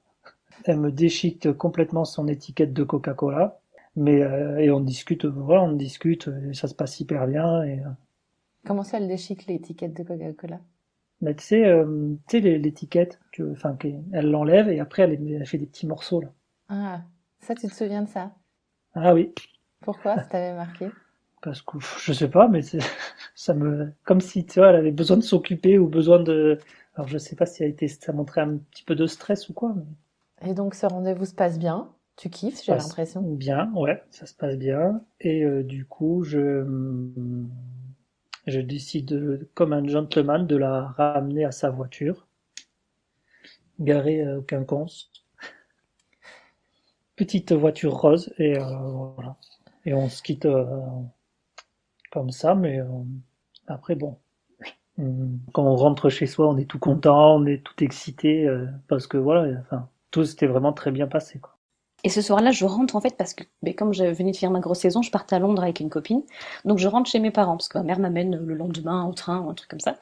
[0.66, 3.60] elle me déchique complètement son étiquette de Coca-Cola,
[3.96, 7.64] mais euh, et on discute, voilà, on discute, et ça se passe hyper bien.
[7.64, 7.90] Et, euh.
[8.66, 10.60] Comment ça, elle déchique l'étiquette de Coca-Cola?
[11.22, 13.20] Bah, tu sais, euh, tu sais l'étiquette,
[13.52, 13.78] enfin,
[14.12, 16.30] elle l'enlève et après elle, elle, fait des petits morceaux là.
[16.70, 17.02] Ah,
[17.40, 18.34] ça, tu te souviens de ça?
[18.94, 19.34] Ah oui.
[19.82, 20.16] Pourquoi?
[20.16, 20.90] Ça t'avait marqué?
[21.42, 22.62] Parce que je sais pas, mais
[23.36, 26.60] ça me comme si tu vois, elle avait besoin de s'occuper ou besoin de.
[26.96, 29.54] Alors je sais pas si a été, ça montrait un petit peu de stress ou
[29.54, 29.76] quoi.
[30.46, 31.90] Et donc ce rendez-vous se passe bien?
[32.16, 33.22] Tu kiffes, j'ai l'impression?
[33.22, 35.02] Bien, ouais, ça se passe bien.
[35.20, 36.64] Et euh, du coup, je
[38.46, 42.28] je décide, comme un gentleman, de la ramener à sa voiture,
[43.80, 45.12] garée euh, au quinconce.
[47.16, 48.64] Petite voiture rose et euh,
[49.16, 49.38] voilà.
[49.86, 50.48] Et on se quitte
[52.22, 52.86] comme ça, mais euh,
[53.68, 54.18] après bon,
[55.54, 59.08] quand on rentre chez soi, on est tout content, on est tout excité euh, parce
[59.08, 61.58] que voilà, enfin tout s'était vraiment très bien passé quoi.
[62.06, 64.52] Et ce soir-là, je rentre en fait parce que, mais comme je venais de faire
[64.52, 66.22] ma grosse saison, je partais à Londres avec une copine.
[66.66, 69.40] Donc je rentre chez mes parents parce que ma mère m'amène le lendemain au train
[69.40, 69.96] ou un truc comme ça.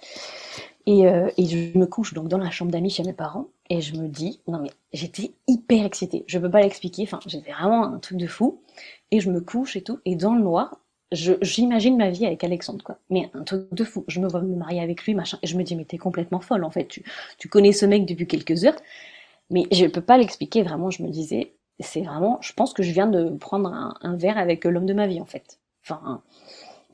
[0.88, 3.82] Et, euh, et je me couche donc dans la chambre d'amis chez mes parents et
[3.82, 6.24] je me dis, non mais j'étais hyper excitée.
[6.26, 7.04] Je peux pas l'expliquer.
[7.04, 8.64] Enfin, j'étais vraiment un truc de fou.
[9.12, 10.00] Et je me couche et tout.
[10.06, 10.81] Et dans le noir,
[11.12, 12.98] j'imagine ma vie avec Alexandre, quoi.
[13.10, 14.06] Mais un truc de fou.
[14.08, 15.38] Je me vois me marier avec lui, machin.
[15.44, 16.88] Et je me dis, mais t'es complètement folle, en fait.
[16.88, 17.04] Tu,
[17.38, 18.80] tu connais ce mec depuis quelques heures.
[19.50, 20.90] Mais je peux pas l'expliquer, vraiment.
[20.90, 24.66] Je me disais, c'est vraiment, je pense que je viens de prendre un, verre avec
[24.66, 25.60] l'homme de ma vie, en fait.
[25.84, 26.22] Enfin,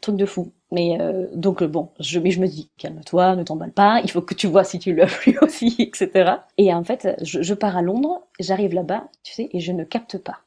[0.01, 0.51] truc de fou.
[0.71, 4.21] Mais euh, donc bon, je, mais je me dis, calme-toi, ne t'emballe pas, il faut
[4.21, 6.31] que tu vois si tu l'as vu aussi, etc.
[6.57, 10.17] Et en fait, je pars à Londres, j'arrive là-bas, tu sais, et je ne capte
[10.17, 10.41] pas.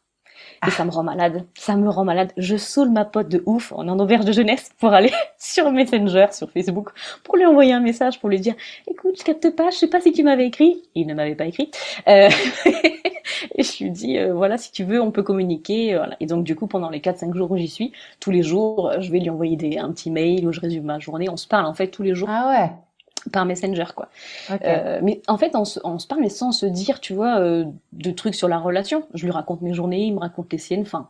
[0.66, 1.46] Et ça me rend malade.
[1.54, 2.32] Ça me rend malade.
[2.36, 3.72] Je saoule ma pote de ouf.
[3.74, 6.90] On est en auberge de jeunesse pour aller sur Messenger, sur Facebook,
[7.24, 8.54] pour lui envoyer un message, pour lui dire,
[8.86, 10.82] écoute, je capte pas, je sais pas si tu m'avais écrit.
[10.94, 11.70] Il ne m'avait pas écrit.
[12.08, 12.28] Euh...
[13.54, 15.96] et je lui dis, euh, voilà, si tu veux, on peut communiquer.
[15.96, 16.16] Voilà.
[16.20, 19.10] Et donc, du coup, pendant les 4-5 jours où j'y suis, tous les jours, je
[19.10, 21.28] vais lui envoyer des, un petit mail où je résume ma journée.
[21.30, 22.28] On se parle, en fait, tous les jours.
[22.30, 22.89] Ah ouais
[23.32, 24.08] par Messenger quoi.
[24.50, 27.40] Euh, mais en fait on se, on se, parle mais sans se dire tu vois
[27.40, 29.06] euh, de trucs sur la relation.
[29.14, 30.82] Je lui raconte mes journées, il me raconte les siennes.
[30.82, 31.08] Enfin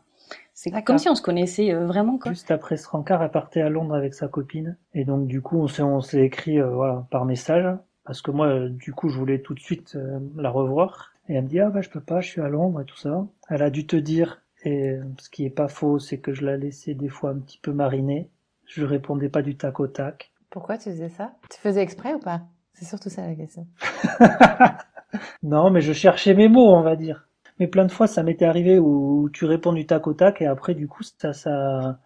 [0.54, 2.32] c'est comme si on se connaissait euh, vraiment quoi.
[2.32, 5.58] Juste après ce rencard, elle partait à Londres avec sa copine et donc du coup
[5.58, 7.66] on s'est on s'est écrit euh, voilà par message
[8.04, 9.96] parce que moi euh, du coup je voulais tout de suite
[10.36, 12.80] la revoir et elle me dit ah bah je peux pas, je suis à Londres
[12.80, 13.26] et tout ça.
[13.48, 16.56] Elle a dû te dire et ce qui est pas faux c'est que je la
[16.58, 18.28] laissais des fois un petit peu mariner.
[18.66, 20.30] Je répondais pas du tac au tac.
[20.50, 21.32] Pourquoi tu faisais ça?
[21.48, 22.42] Tu faisais exprès ou pas?
[22.74, 23.66] C'est surtout ça la question.
[25.42, 27.28] non, mais je cherchais mes mots, on va dire.
[27.58, 30.46] Mais plein de fois, ça m'était arrivé où tu réponds du tac au tac et
[30.46, 31.98] après, du coup, ça, ça,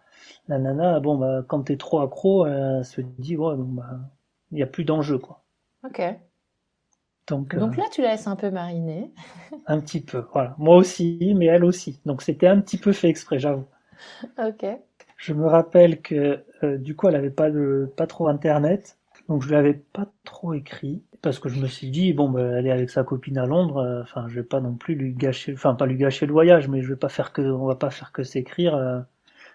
[0.47, 3.99] la nana, bon, bah, quand t'es trop accro, elle se dit, ouais, bon, bah,
[4.51, 5.43] il n'y a plus d'enjeu, quoi.
[5.83, 6.01] Ok.
[7.27, 9.11] Donc, Donc euh, là, tu la laisses un peu mariner.
[9.65, 10.55] un petit peu, voilà.
[10.57, 11.99] Moi aussi, mais elle aussi.
[12.05, 13.65] Donc c'était un petit peu fait exprès, j'avoue.
[14.37, 14.63] Ok.
[15.15, 18.97] Je me rappelle que euh, du coup, elle avait pas de pas trop internet,
[19.29, 22.41] donc je lui avais pas trop écrit parce que je me suis dit bon, bah,
[22.41, 25.13] elle est avec sa copine à Londres, euh, enfin, je vais pas non plus lui
[25.13, 27.75] gâcher, enfin pas lui gâcher le voyage, mais je vais pas faire que, on va
[27.75, 28.99] pas faire que s'écrire, euh,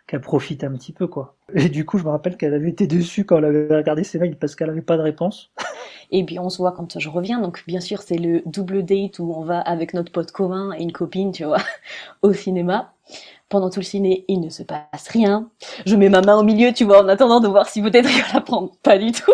[0.06, 1.36] qu'elle profite un petit peu quoi.
[1.54, 4.18] Et du coup, je me rappelle qu'elle avait été déçue quand elle avait regardé ses
[4.18, 5.52] mails parce qu'elle avait pas de réponse.
[6.10, 9.20] Et puis on se voit quand je reviens, donc bien sûr c'est le double date
[9.20, 11.62] où on va avec notre pote commun et une copine, tu vois,
[12.22, 12.92] au cinéma.
[13.50, 15.50] Pendant tout le ciné, il ne se passe rien.
[15.84, 18.22] Je mets ma main au milieu, tu vois, en attendant de voir si peut-être il
[18.22, 18.70] va la prendre.
[18.82, 19.32] Pas du tout.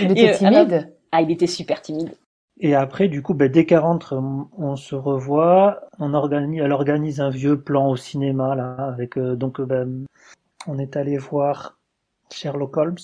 [0.00, 0.92] Il était euh, timide?
[1.12, 2.16] Ah, il était super timide.
[2.58, 4.18] Et après, du coup, ben, dès qu'elle rentre,
[4.56, 5.80] on se revoit.
[5.98, 10.06] On organise, elle organise un vieux plan au cinéma là, avec euh, donc ben,
[10.66, 11.78] on est allé voir
[12.32, 12.96] Sherlock Holmes.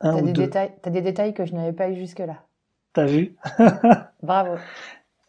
[0.00, 2.42] T'as des détails, t'as des détails que je n'avais pas eu jusque là.
[2.94, 3.36] T'as vu?
[4.22, 4.54] Bravo.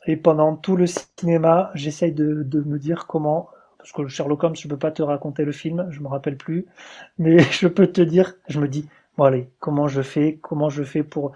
[0.07, 3.49] Et pendant tout le cinéma, j'essaye de, de me dire comment
[3.81, 6.65] parce que Sherlock Holmes, je peux pas te raconter le film, je me rappelle plus,
[7.17, 10.83] mais je peux te dire, je me dis, bon allez, comment je fais, comment je
[10.83, 11.31] fais pour,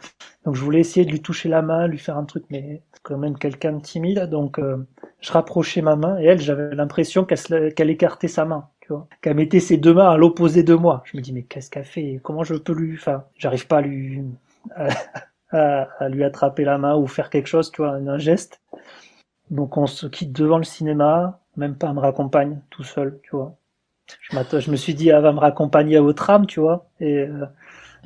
[0.46, 3.18] donc je voulais essayer de lui toucher la main, lui faire un truc, mais quand
[3.18, 4.78] même quelqu'un de timide, donc euh,
[5.22, 9.36] je rapprochais ma main et elle, j'avais l'impression qu'elle écartait sa main, tu vois, qu'elle
[9.36, 11.04] mettait ses deux mains à l'opposé de moi.
[11.06, 13.82] Je me dis mais qu'est-ce qu'elle fait, comment je peux lui, enfin, j'arrive pas à
[13.82, 14.24] lui,
[15.52, 18.62] à, lui attraper la main ou faire quelque chose, tu vois, un geste.
[19.50, 23.56] Donc on se quitte devant le cinéma, même pas me raccompagne tout seul, tu vois.
[24.30, 26.90] Je, je me suis dit, elle va me raccompagner au tram, tu vois.
[27.00, 27.46] Et, euh,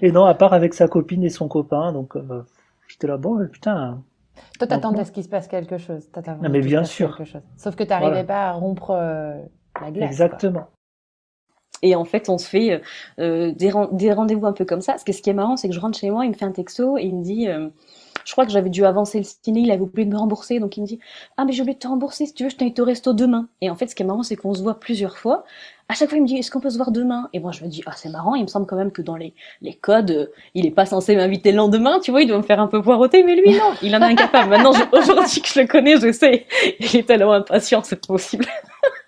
[0.01, 2.45] et non, à part avec sa copine et son copain, donc euh,
[2.87, 4.01] j'étais là, bon, putain.
[4.57, 6.09] Toi, t'attendais à ce qu'il se passe quelque chose.
[6.41, 7.19] Non, mais bien sûr.
[7.57, 9.37] Sauf que t'arrivais pas à rompre euh,
[9.81, 10.09] la glace.
[10.09, 10.67] Exactement.
[11.81, 12.81] Et en fait, on se fait
[13.17, 13.53] des,
[13.91, 14.93] des rendez-vous un peu comme ça.
[14.93, 16.45] Parce que ce qui est marrant, c'est que je rentre chez moi, il me fait
[16.45, 17.47] un texto et il me dit
[18.29, 20.77] je crois que j'avais dû avancer le ciné, il avait oublié de me rembourser, donc
[20.77, 20.99] il me dit
[21.35, 23.47] Ah, mais j'ai oublié de te rembourser, si tu veux, je t'invite au resto demain.
[23.59, 25.45] Et en fait, ce qui est marrant, c'est qu'on se voit plusieurs fois.
[25.87, 27.27] À chaque fois, il me dit Est-ce qu'on peut se voir demain?
[27.33, 29.15] Et moi, je me dis Ah, c'est marrant, il me semble quand même que dans
[29.15, 32.37] les, les codes, euh, il est pas censé m'inviter le lendemain, tu vois, il doit
[32.37, 34.51] me faire un peu poireauter, mais lui, non, il en est incapable.
[34.51, 36.45] Maintenant, aujourd'hui que je le connais, je sais,
[36.79, 38.45] il est tellement impatient, c'est possible.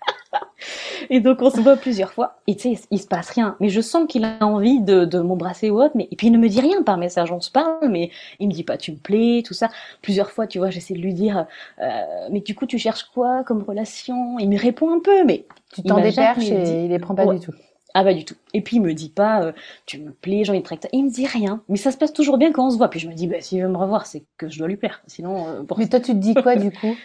[1.10, 2.38] Et donc on se voit plusieurs fois.
[2.46, 3.56] Et tu sais, il se passe rien.
[3.60, 5.92] Mais je sens qu'il a envie de, de m'embrasser ou autre.
[5.94, 7.32] Mais et puis il ne me dit rien par message.
[7.32, 9.68] On se parle, mais il me dit pas tu me plais, tout ça.
[10.02, 11.46] Plusieurs fois, tu vois, j'essaie de lui dire,
[11.80, 11.88] euh,
[12.30, 14.38] mais du coup tu cherches quoi comme relation?
[14.38, 17.40] Il me répond un peu, mais tu t'en déperches et il les prend pas du
[17.40, 17.52] tout.
[17.94, 18.36] Ah bah du tout.
[18.54, 19.52] Et puis il me dit pas euh,
[19.84, 20.88] tu me plais, j'ai envie de tracter.
[20.92, 21.62] Il me dit rien.
[21.68, 22.88] Mais ça se passe toujours bien quand on se voit.
[22.88, 25.02] Puis je me dis bah s'il veut me revoir, c'est que je dois lui plaire.
[25.06, 25.46] Sinon.
[25.48, 26.96] Euh, mais toi tu te dis quoi du coup?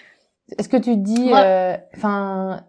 [0.58, 2.64] Est-ce que tu te dis, euh, enfin,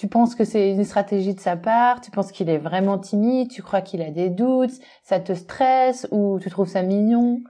[0.00, 2.00] tu penses que c'est une stratégie de sa part?
[2.00, 3.50] Tu penses qu'il est vraiment timide?
[3.50, 4.72] Tu crois qu'il a des doutes?
[5.02, 6.08] Ça te stresse?
[6.10, 7.42] Ou tu trouves ça mignon?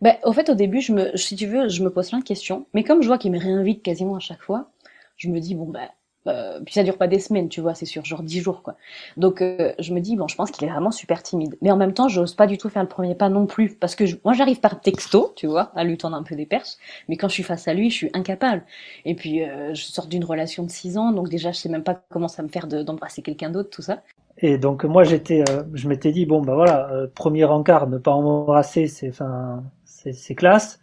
[0.00, 2.24] Ben, au fait, au début, je me, si tu veux, je me pose plein de
[2.24, 2.66] questions.
[2.74, 4.72] Mais comme je vois qu'il me réinvite quasiment à chaque fois,
[5.16, 5.88] je me dis bon ben,
[6.26, 8.76] euh, puis ça dure pas des semaines, tu vois, c'est sur genre dix jours, quoi.
[9.16, 11.56] Donc euh, je me dis, bon, je pense qu'il est vraiment super timide.
[11.62, 13.94] Mais en même temps, j'ose pas du tout faire le premier pas non plus, parce
[13.94, 16.74] que moi j'arrive par texto, tu vois, à lui tendre un peu des perches,
[17.08, 18.62] mais quand je suis face à lui, je suis incapable.
[19.04, 21.84] Et puis euh, je sors d'une relation de six ans, donc déjà je sais même
[21.84, 24.02] pas comment ça me faire d'embrasser quelqu'un d'autre, tout ça.
[24.38, 28.88] Et donc moi j'étais, je m'étais dit bon bah voilà, premier encart, ne pas embrasser,
[28.88, 30.80] c'est enfin c'est classe.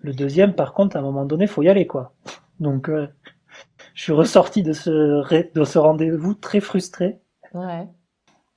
[0.00, 2.12] Le deuxième, par contre, à un moment donné, faut y aller quoi.
[2.60, 2.88] Donc
[3.94, 4.90] je suis ressorti de ce,
[5.54, 7.20] de ce rendez-vous très frustré.
[7.54, 7.86] Ouais.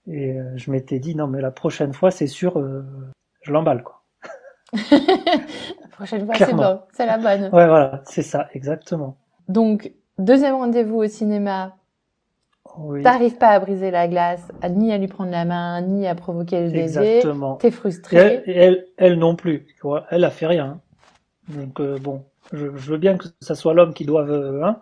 [0.07, 2.63] Et je m'étais dit, non, mais la prochaine fois, c'est sûr,
[3.41, 4.03] je l'emballe, quoi.
[4.91, 7.43] la prochaine fois, c'est bon, c'est la bonne.
[7.45, 9.17] Ouais, voilà, c'est ça, exactement.
[9.47, 11.75] Donc, deuxième rendez-vous au cinéma.
[12.77, 13.03] Oui.
[13.03, 16.61] T'arrives pas à briser la glace, ni à lui prendre la main, ni à provoquer
[16.61, 17.17] le baiser.
[17.17, 17.55] Exactement.
[17.55, 18.43] T'es frustré.
[18.45, 19.67] Et elle, elle, non plus.
[20.09, 20.81] Elle a fait rien.
[21.47, 24.81] Donc euh, bon, je, veux bien que ce soit l'homme qui doive, euh, hein,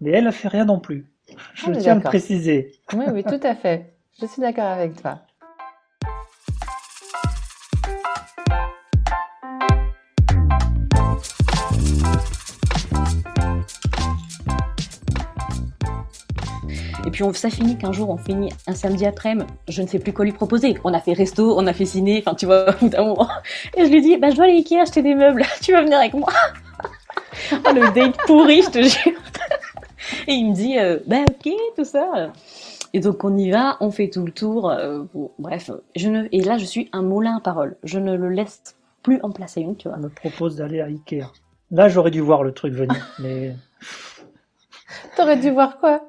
[0.00, 1.06] mais elle a fait rien non plus.
[1.54, 2.72] Je tiens à le préciser.
[2.94, 3.94] Oui, oui, tout à fait.
[4.20, 5.20] Je suis d'accord avec toi.
[17.06, 19.98] Et puis on, ça finit qu'un jour on finit un samedi après-midi, je ne sais
[19.98, 20.76] plus quoi lui proposer.
[20.84, 23.28] On a fait resto, on a fait ciné, enfin tu vois, au bout d'un moment.
[23.76, 25.98] Et je lui dis, bah je dois aller Ikea acheter des meubles, tu vas venir
[25.98, 26.32] avec moi.
[27.52, 29.20] oh, le date pourri, je te jure.
[30.26, 32.32] Et il me dit, euh, bah ok, tout ça.
[32.92, 34.70] Et donc on y va, on fait tout le tour.
[34.70, 35.04] Euh,
[35.38, 36.26] bref, je ne...
[36.32, 37.76] et là je suis un moulin à parole.
[37.84, 39.96] Je ne le laisse plus en placer une, tu vois.
[39.98, 41.26] On me propose d'aller à Ikea.
[41.70, 43.54] Là j'aurais dû voir le truc venir, mais.
[45.16, 46.02] T'aurais dû voir quoi?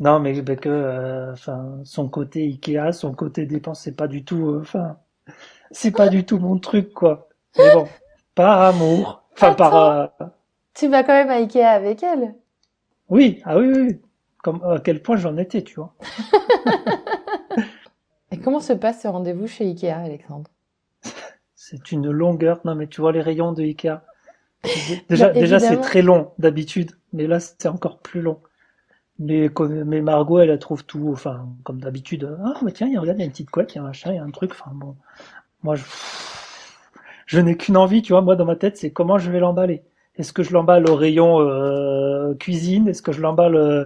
[0.00, 4.24] Non, mais ben que, euh, enfin, son côté Ikea, son côté dépense, c'est pas du
[4.24, 4.96] tout, euh, enfin,
[5.70, 7.28] c'est pas du tout mon truc, quoi.
[7.56, 7.86] Mais bon,
[8.34, 9.76] par amour, enfin par.
[9.76, 10.06] Euh,
[10.74, 12.34] tu vas quand même à Ikea avec elle?
[13.08, 14.00] Oui, ah oui, oui.
[14.42, 15.94] Comme à quel point j'en étais, tu vois.
[18.30, 20.50] Et comment se passe ce rendez-vous chez Ikea, Alexandre?
[21.54, 22.60] C'est une longueur.
[22.64, 24.02] Non, mais tu vois les rayons de Ikea.
[25.08, 28.40] Déjà, bah, déjà c'est très long d'habitude, mais là c'est encore plus long.
[29.18, 29.48] Mais,
[29.84, 32.36] mais Margot, elle, trouve tout, enfin, comme d'habitude.
[32.42, 34.12] Ah, mais tiens, regarde, il y a une petite couette, il y a un machin,
[34.12, 34.52] il y a un truc.
[34.52, 34.96] Enfin, bon.
[35.62, 35.84] Moi, je,
[37.26, 38.22] je n'ai qu'une envie, tu vois.
[38.22, 39.82] Moi, dans ma tête, c'est comment je vais l'emballer.
[40.16, 42.88] Est-ce que je l'emballe au rayon euh, cuisine?
[42.88, 43.84] Est-ce que je l'emballe, euh,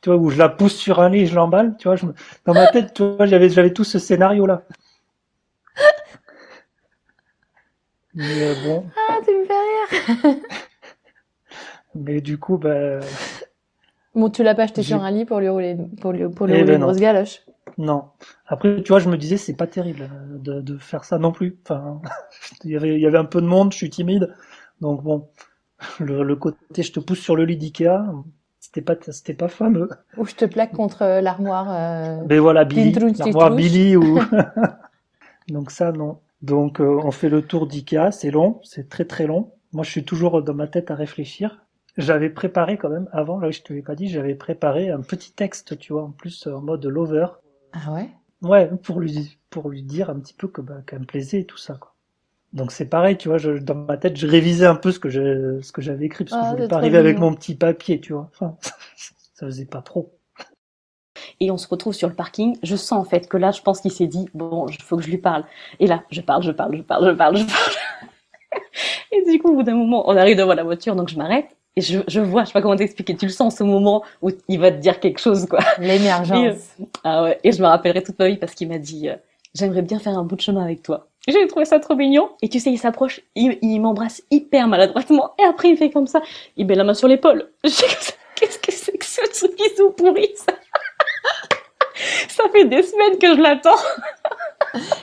[0.00, 2.06] tu vois, ou je la pousse sur un lit et je l'emballe Tu vois, je,
[2.44, 4.62] dans ma tête, tu vois, j'avais, j'avais tout ce scénario-là.
[8.14, 8.86] Mais euh, bon.
[9.08, 10.36] Ah, tu me fais rire.
[11.94, 13.00] Mais du coup, ben.
[13.00, 13.06] Bah,
[14.14, 16.54] Bon, tu l'as pas acheté sur un lit pour lui rouler, pour lui, pour lui
[16.54, 17.42] eh rouler ben une grosse galoche.
[17.78, 18.06] Non.
[18.46, 21.30] Après, tu vois, je me disais, c'est pas terrible euh, de, de, faire ça non
[21.30, 21.58] plus.
[21.64, 22.00] Enfin,
[22.64, 24.34] il y avait, il y avait un peu de monde, je suis timide.
[24.80, 25.28] Donc bon,
[26.00, 28.04] le, le côté je te pousse sur le lit d'Ikea,
[28.58, 29.88] c'était pas, c'était pas fameux.
[30.16, 31.68] Ou je te plaque contre euh, l'armoire.
[31.70, 34.20] Euh, Mais voilà, Billy, l'armoire Billy ou.
[35.48, 36.18] Donc ça, non.
[36.42, 39.52] Donc euh, on fait le tour d'Ikea, c'est long, c'est très très long.
[39.72, 41.60] Moi, je suis toujours dans ma tête à réfléchir
[41.96, 45.32] j'avais préparé quand même, avant, là je te l'ai pas dit, j'avais préparé un petit
[45.32, 47.26] texte, tu vois, en plus en mode lover.
[47.72, 48.08] Ah ouais?
[48.42, 51.44] Ouais, pour lui, pour lui dire un petit peu que, bah, qu'elle me plaisait et
[51.44, 51.94] tout ça, quoi.
[52.52, 55.08] Donc c'est pareil, tu vois, je, dans ma tête, je révisais un peu ce que
[55.08, 57.54] je, ce que j'avais écrit, parce que ah, je voulais pas arriver avec mon petit
[57.54, 58.28] papier, tu vois.
[58.32, 58.56] Enfin,
[58.96, 60.12] ça faisait pas pro.
[61.38, 62.56] Et on se retrouve sur le parking.
[62.62, 65.02] Je sens en fait que là, je pense qu'il s'est dit bon, il faut que
[65.02, 65.44] je lui parle.
[65.78, 67.72] Et là, je parle, je parle, je parle, je parle, je parle.
[69.12, 71.56] et du coup, au bout d'un moment, on arrive devant la voiture, donc je m'arrête
[71.76, 74.30] et je, je vois, je sais pas comment t'expliquer, tu le sens ce moment où
[74.48, 75.60] il va te dire quelque chose, quoi.
[75.78, 76.56] L'émergence.
[76.80, 79.16] Et, ah ouais, et je me rappellerai toute ma vie parce qu'il m'a dit, euh,
[79.54, 81.09] j'aimerais bien faire un bout de chemin avec toi.
[81.30, 82.30] J'ai trouvé ça trop mignon.
[82.42, 86.06] Et tu sais, il s'approche, il, il m'embrasse hyper maladroitement, et après il fait comme
[86.06, 86.22] ça,
[86.56, 87.50] il met la main sur l'épaule.
[87.62, 90.52] Qu'est-ce que c'est que ce bisou pourri, ça
[92.28, 93.76] Ça fait des semaines que je l'attends.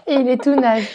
[0.07, 0.87] et il est tout nage.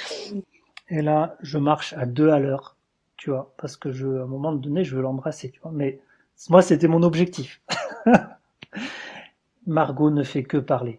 [0.89, 2.77] Et là, je marche à deux à l'heure
[3.23, 5.71] tu vois, parce que je, à un moment donné, je veux l'embrasser, tu vois.
[5.73, 6.01] Mais
[6.49, 7.63] moi, c'était mon objectif.
[9.69, 10.99] Margot ne fait que parler.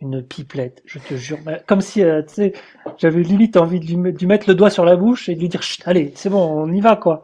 [0.00, 1.38] Une pipelette, je te jure.
[1.66, 2.52] Comme si, euh, tu sais,
[2.98, 5.62] j'avais limite envie de lui, mettre le doigt sur la bouche et de lui dire,
[5.86, 7.22] allez, c'est bon, on y va, quoi.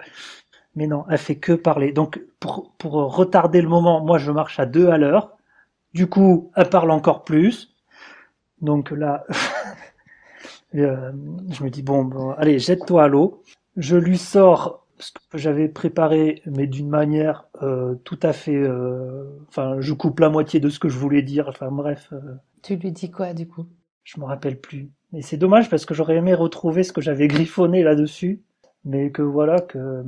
[0.74, 1.92] Mais non, elle fait que parler.
[1.92, 5.36] Donc, pour, pour retarder le moment, moi, je marche à deux à l'heure.
[5.92, 7.74] Du coup, elle parle encore plus.
[8.62, 9.24] Donc là,
[10.74, 11.12] euh,
[11.50, 13.42] je me dis, bon, allez, jette-toi à l'eau
[13.76, 18.56] je lui sors ce que j'avais préparé, mais d'une manière euh, tout à fait.
[18.56, 21.48] Euh, enfin, je coupe la moitié de ce que je voulais dire.
[21.48, 22.12] Enfin, bref.
[22.64, 22.76] Euh.
[22.76, 23.66] tu lui dis quoi, du coup?
[24.04, 24.90] Je me rappelle plus.
[25.12, 28.42] Mais c'est dommage parce que j'aurais aimé retrouver ce que j'avais griffonné là-dessus.
[28.84, 30.04] Mais que voilà, que.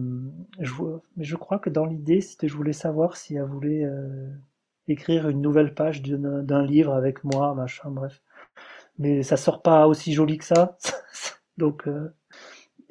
[0.58, 0.72] Je,
[1.16, 3.88] mais je crois que dans l'idée, c'était je voulais savoir si elle voulait
[4.88, 8.20] écrire une nouvelle page d'un livre avec moi, machin, bref.
[8.98, 10.76] Mais ça sort pas aussi joli que ça.
[11.56, 11.88] Donc.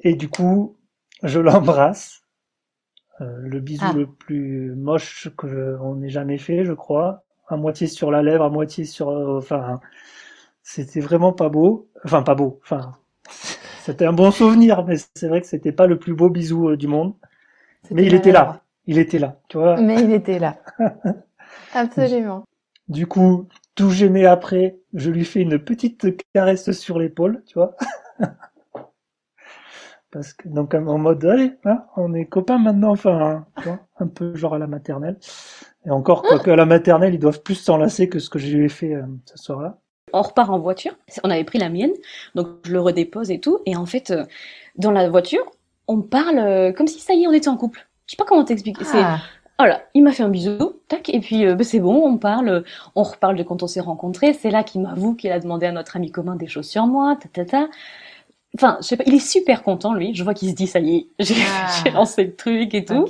[0.00, 0.76] Et du coup,
[1.22, 2.22] je l'embrasse.
[3.20, 3.92] Euh, le bisou ah.
[3.92, 7.24] le plus moche que on ait jamais fait, je crois.
[7.48, 9.80] À moitié sur la lèvre, à moitié sur, euh, enfin,
[10.62, 11.88] c'était vraiment pas beau.
[12.04, 12.60] Enfin, pas beau.
[12.62, 12.92] Enfin,
[13.82, 16.76] c'était un bon souvenir, mais c'est vrai que c'était pas le plus beau bisou euh,
[16.76, 17.14] du monde.
[17.90, 18.62] Mais il était là.
[18.86, 19.80] Il était là, tu vois.
[19.80, 20.58] Mais il était là.
[21.74, 22.44] Absolument.
[22.88, 27.74] Du coup, tout gêné après, je lui fais une petite caresse sur l'épaule, tu vois.
[30.10, 34.36] Parce que, donc, en mode, allez, hein, on est copains maintenant, enfin, hein, un peu
[34.36, 35.18] genre à la maternelle.
[35.86, 38.64] Et encore, quoique à la maternelle, ils doivent plus s'enlacer que ce que je lui
[38.64, 39.78] ai fait euh, ce soir-là.
[40.12, 40.96] On repart en voiture.
[41.24, 41.92] On avait pris la mienne,
[42.34, 43.58] donc je le redépose et tout.
[43.66, 44.24] Et en fait, euh,
[44.76, 45.44] dans la voiture,
[45.88, 47.88] on parle euh, comme si ça y est, on était en couple.
[48.06, 48.84] Je sais pas comment t'expliquer.
[48.94, 49.18] Ah.
[49.58, 52.64] Voilà, il m'a fait un bisou, tac, et puis euh, bah, c'est bon, on parle,
[52.96, 54.32] on reparle de quand on s'est rencontrés.
[54.32, 57.16] C'est là qu'il m'avoue qu'il a demandé à notre ami commun des choses sur moi,
[57.16, 57.68] ta ta ta.
[58.56, 60.14] Enfin, je sais pas, il est super content lui.
[60.14, 61.90] Je vois qu'il se dit ça y est, j'ai ah.
[61.90, 63.06] lancé le truc et tout.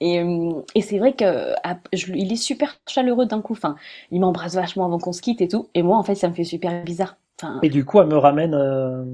[0.00, 1.54] Et, euh, et c'est vrai que
[1.92, 3.52] il est super chaleureux d'un coup.
[3.52, 3.76] Enfin,
[4.10, 5.68] il m'embrasse vachement avant qu'on se quitte et tout.
[5.74, 7.16] Et moi, en fait, ça me fait super bizarre.
[7.40, 7.58] Enfin...
[7.62, 9.04] Et du coup, elle me ramène euh,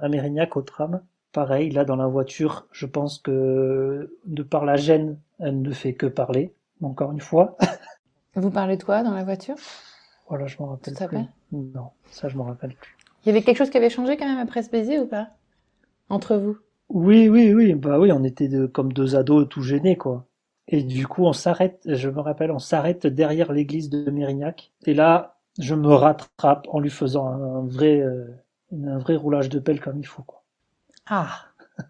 [0.00, 1.00] à Mérignac au tram.
[1.32, 5.92] Pareil, là dans la voiture, je pense que de par la gêne, elle ne fait
[5.92, 7.58] que parler, encore une fois.
[8.36, 9.56] Vous parlez de quoi dans la voiture?
[10.28, 11.18] Voilà, je m'en rappelle plus.
[11.52, 12.95] Non, ça je m'en rappelle plus.
[13.26, 15.30] Il y avait quelque chose qui avait changé quand même après ce baiser ou pas?
[16.10, 16.56] Entre vous?
[16.88, 17.74] Oui, oui, oui.
[17.74, 20.26] Bah oui, on était comme deux ados tout gênés, quoi.
[20.68, 24.72] Et du coup, on s'arrête, je me rappelle, on s'arrête derrière l'église de Mérignac.
[24.86, 28.26] Et là, je me rattrape en lui faisant un, vrai, euh,
[28.72, 30.44] un vrai roulage de pelle comme il faut, quoi.
[31.06, 31.46] Ah.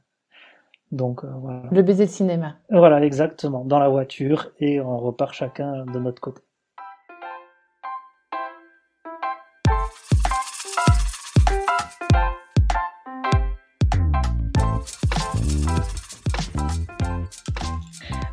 [0.91, 1.65] Donc euh, voilà.
[1.71, 2.57] Le baiser de cinéma.
[2.71, 3.63] Voilà, exactement.
[3.67, 6.41] Dans la voiture et on repart chacun de notre côté.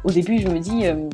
[0.03, 1.09] Au début, je me dis, euh,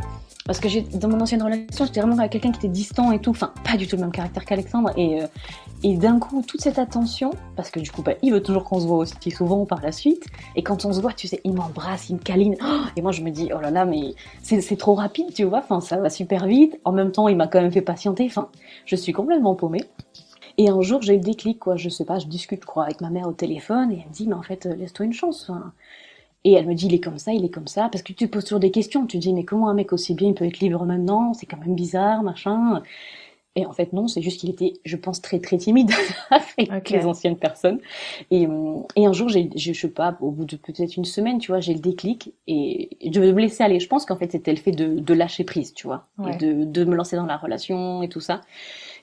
[0.46, 3.20] parce que j'ai dans mon ancienne relation, j'étais vraiment avec quelqu'un qui était distant et
[3.20, 6.80] tout, enfin pas du tout le même caractère qu'Alexandre, et, euh, d'un coup toute cette
[6.80, 9.80] attention, parce que du coup bah, il veut toujours qu'on se voit aussi souvent par
[9.82, 10.26] la suite,
[10.56, 13.12] et quand on se voit, tu sais, il m'embrasse, il me câline, oh, et moi
[13.12, 16.10] je me dis oh là là mais c'est trop rapide, tu vois, enfin ça va
[16.10, 16.80] super vite.
[16.84, 18.50] En même temps, il m'a quand même fait patienter, enfin
[18.86, 19.84] je suis complètement paumée.
[20.58, 21.78] Et un jour, j'ai eu le déclic, quoi.
[21.78, 24.28] Je sais pas, je discute, quoi, avec ma mère au téléphone, et elle me dit,
[24.28, 25.50] mais en fait, laisse-toi une chance.
[26.46, 28.28] Et elle me dit, il est comme ça, il est comme ça, parce que tu
[28.28, 29.06] te poses toujours des questions.
[29.06, 31.34] Tu dis, mais comment un mec aussi bien, il peut être libre maintenant?
[31.34, 32.82] C'est quand même bizarre, machin.
[33.56, 35.91] Et en fait, non, c'est juste qu'il était, je pense, très très timide
[36.30, 37.80] avec les anciennes personnes.
[38.32, 38.47] Et,
[38.95, 41.60] et un jour, j'ai, je sais pas, au bout de peut-être une semaine, tu vois,
[41.60, 43.80] j'ai le déclic et je me laisser aller.
[43.80, 46.64] Je pense qu'en fait, c'était le fait de, de lâcher prise, tu vois, et de,
[46.64, 48.41] de me lancer dans la relation et tout ça.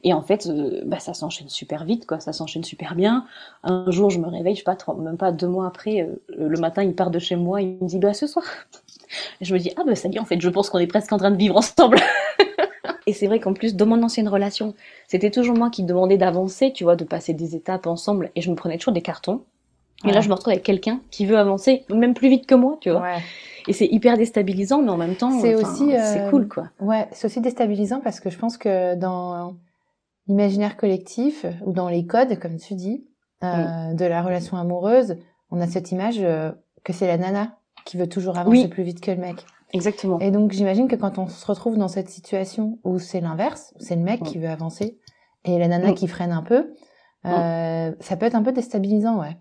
[0.05, 2.20] Et en fait, euh, bah, ça s'enchaîne super vite, quoi.
[2.20, 3.26] Ça s'enchaîne super bien.
[3.62, 6.59] Un jour, je me réveille, je sais pas, même pas deux mois après, euh, le
[6.61, 8.44] matin, il part de chez moi, il me dit, bah, ce soir.
[9.40, 10.86] Et je me dis, ah, bah, ça y est, en fait, je pense qu'on est
[10.86, 11.99] presque en train de vivre ensemble.
[13.07, 14.74] Et c'est vrai qu'en plus, dans mon ancienne relation,
[15.07, 18.50] c'était toujours moi qui demandais d'avancer, tu vois, de passer des étapes ensemble, et je
[18.50, 19.42] me prenais toujours des cartons.
[20.04, 22.76] Et là, je me retrouve avec quelqu'un qui veut avancer, même plus vite que moi,
[22.80, 23.00] tu vois.
[23.00, 23.22] Ouais.
[23.68, 26.68] Et c'est hyper déstabilisant, mais en même temps, c'est aussi, c'est euh, cool, quoi.
[26.80, 29.57] Ouais, c'est aussi déstabilisant parce que je pense que dans
[30.28, 33.04] l'imaginaire collectif ou dans les codes, comme tu dis,
[33.42, 35.16] euh, de la relation amoureuse,
[35.50, 36.52] on a cette image euh,
[36.84, 39.44] que c'est la nana qui veut toujours avancer plus vite que le mec.
[39.73, 40.19] Exactement.
[40.21, 43.97] Et donc j'imagine que quand on se retrouve dans cette situation où c'est l'inverse, c'est
[43.97, 44.99] le mec qui veut avancer
[45.45, 46.73] et la nana qui freine un peu,
[47.27, 49.37] euh, ça peut être un peu déstabilisant, ouais.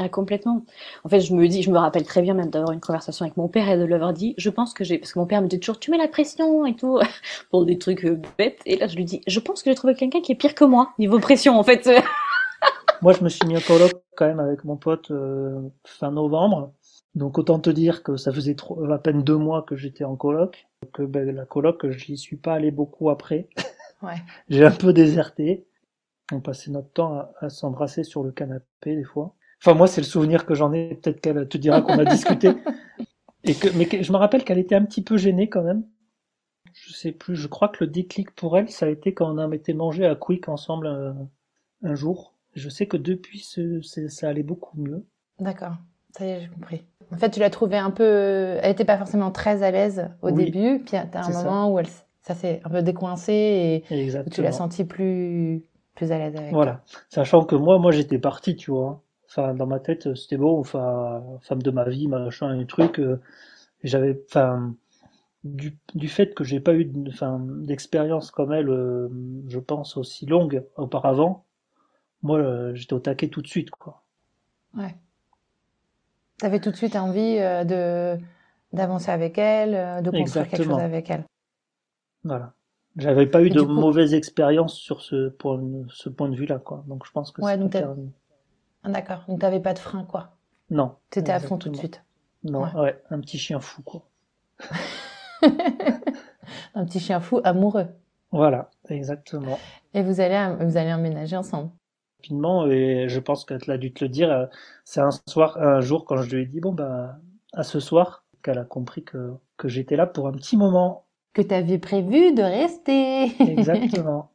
[0.00, 0.64] Ah, complètement.
[1.02, 3.36] En fait, je me dis, je me rappelle très bien même d'avoir une conversation avec
[3.36, 5.42] mon père et de lui avoir dit, je pense que j'ai, parce que mon père
[5.42, 7.00] me dit toujours, tu mets la pression et tout,
[7.50, 8.60] pour des trucs euh, bêtes.
[8.64, 10.64] Et là, je lui dis, je pense que j'ai trouvé quelqu'un qui est pire que
[10.64, 11.90] moi, niveau pression, en fait.
[13.02, 16.72] moi, je me suis mis en coloc quand même avec mon pote euh, fin novembre.
[17.18, 20.14] Donc, autant te dire que ça faisait trop, à peine deux mois que j'étais en
[20.14, 20.68] coloc.
[20.92, 23.48] Que ben, la coloc, j'y suis pas allé beaucoup après.
[24.00, 24.14] Ouais.
[24.48, 25.66] j'ai un peu déserté.
[26.30, 29.34] On passait notre temps à, à s'embrasser sur le canapé des fois.
[29.60, 30.94] Enfin, moi, c'est le souvenir que j'en ai.
[30.94, 32.52] Peut-être qu'elle te dira qu'on a discuté.
[33.42, 35.84] Et que, mais je me rappelle qu'elle était un petit peu gênée quand même.
[36.74, 37.34] Je sais plus.
[37.34, 40.06] Je crois que le déclic pour elle, ça a été quand on a été mangé
[40.06, 41.12] à Quick ensemble euh,
[41.82, 42.34] un, jour.
[42.54, 45.04] Je sais que depuis, ce, ça allait beaucoup mieux.
[45.40, 45.74] D'accord.
[46.18, 46.84] Ça y est, j'ai compris.
[47.12, 48.58] En fait, tu l'as trouvée un peu.
[48.60, 50.80] Elle était pas forcément très à l'aise au début.
[50.80, 51.86] Puis t'as un moment où elle,
[52.22, 55.62] ça s'est un peu décoincé et tu l'as senti plus
[55.94, 56.52] plus à l'aise avec.
[56.52, 56.82] Voilà.
[57.08, 59.02] Sachant que moi, moi, j'étais parti, tu vois.
[59.26, 62.98] Enfin, dans ma tête, c'était bon, enfin, femme de ma vie, machin, un truc.
[62.98, 63.20] Euh,
[63.82, 64.74] j'avais, enfin,
[65.44, 69.08] du, du fait que j'ai pas eu d'expérience comme elle, euh,
[69.48, 71.44] je pense, aussi longue auparavant,
[72.22, 74.02] moi, euh, j'étais au taquet tout de suite, quoi.
[74.76, 74.94] Ouais.
[76.38, 78.16] T'avais tout de suite envie de
[78.72, 81.24] d'avancer avec elle, de construire quelque chose avec elle.
[82.22, 82.52] Voilà.
[82.96, 86.84] J'avais pas eu de mauvaise expérience sur ce point, ce point de vue-là, quoi.
[86.88, 87.84] Donc je pense que ouais, c'est
[88.82, 89.24] ah, d'accord.
[89.28, 90.36] Donc t'avais pas de frein, quoi.
[90.70, 90.96] Non.
[91.10, 92.02] T'étais à fond tout de suite.
[92.44, 93.00] Non, ouais.
[93.10, 94.02] un petit chien fou, quoi.
[96.74, 97.86] un petit chien fou amoureux.
[98.30, 99.58] Voilà, Exactement.
[99.94, 101.70] Et vous allez, vous allez emménager ensemble
[102.20, 104.46] Rapidement, et je pense qu'elle a dû te le dire, euh,
[104.84, 107.18] c'est un soir, un jour, quand je lui ai dit, bon, bah,
[107.52, 111.06] à ce soir, qu'elle a compris que, que j'étais là pour un petit moment.
[111.32, 113.24] Que tu avais prévu de rester.
[113.40, 114.32] Exactement.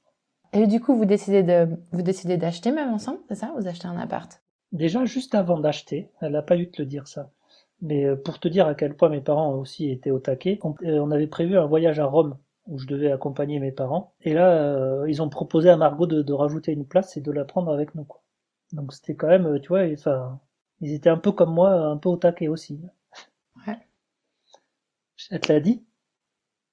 [0.54, 3.54] et du coup, vous décidez de, vous décidez d'acheter même ensemble, c'est ça?
[3.58, 4.42] Vous achetez un appart?
[4.72, 7.32] Déjà, juste avant d'acheter, elle n'a pas eu te le dire ça.
[7.82, 10.76] Mais euh, pour te dire à quel point mes parents aussi étaient au taquet, on
[10.84, 12.38] euh, avait prévu un voyage à Rome
[12.68, 14.14] où je devais accompagner mes parents.
[14.22, 17.46] Et là, euh, ils ont proposé à Margot de, rajouter une place et de la
[17.46, 18.04] prendre avec nous.
[18.06, 18.22] Quoi.
[18.72, 20.40] Donc c'était quand même, tu vois, enfin,
[20.82, 22.80] ils étaient un peu comme moi, un peu au taquet aussi.
[23.68, 23.78] Ouais.
[25.32, 25.84] Elle te l'a dit?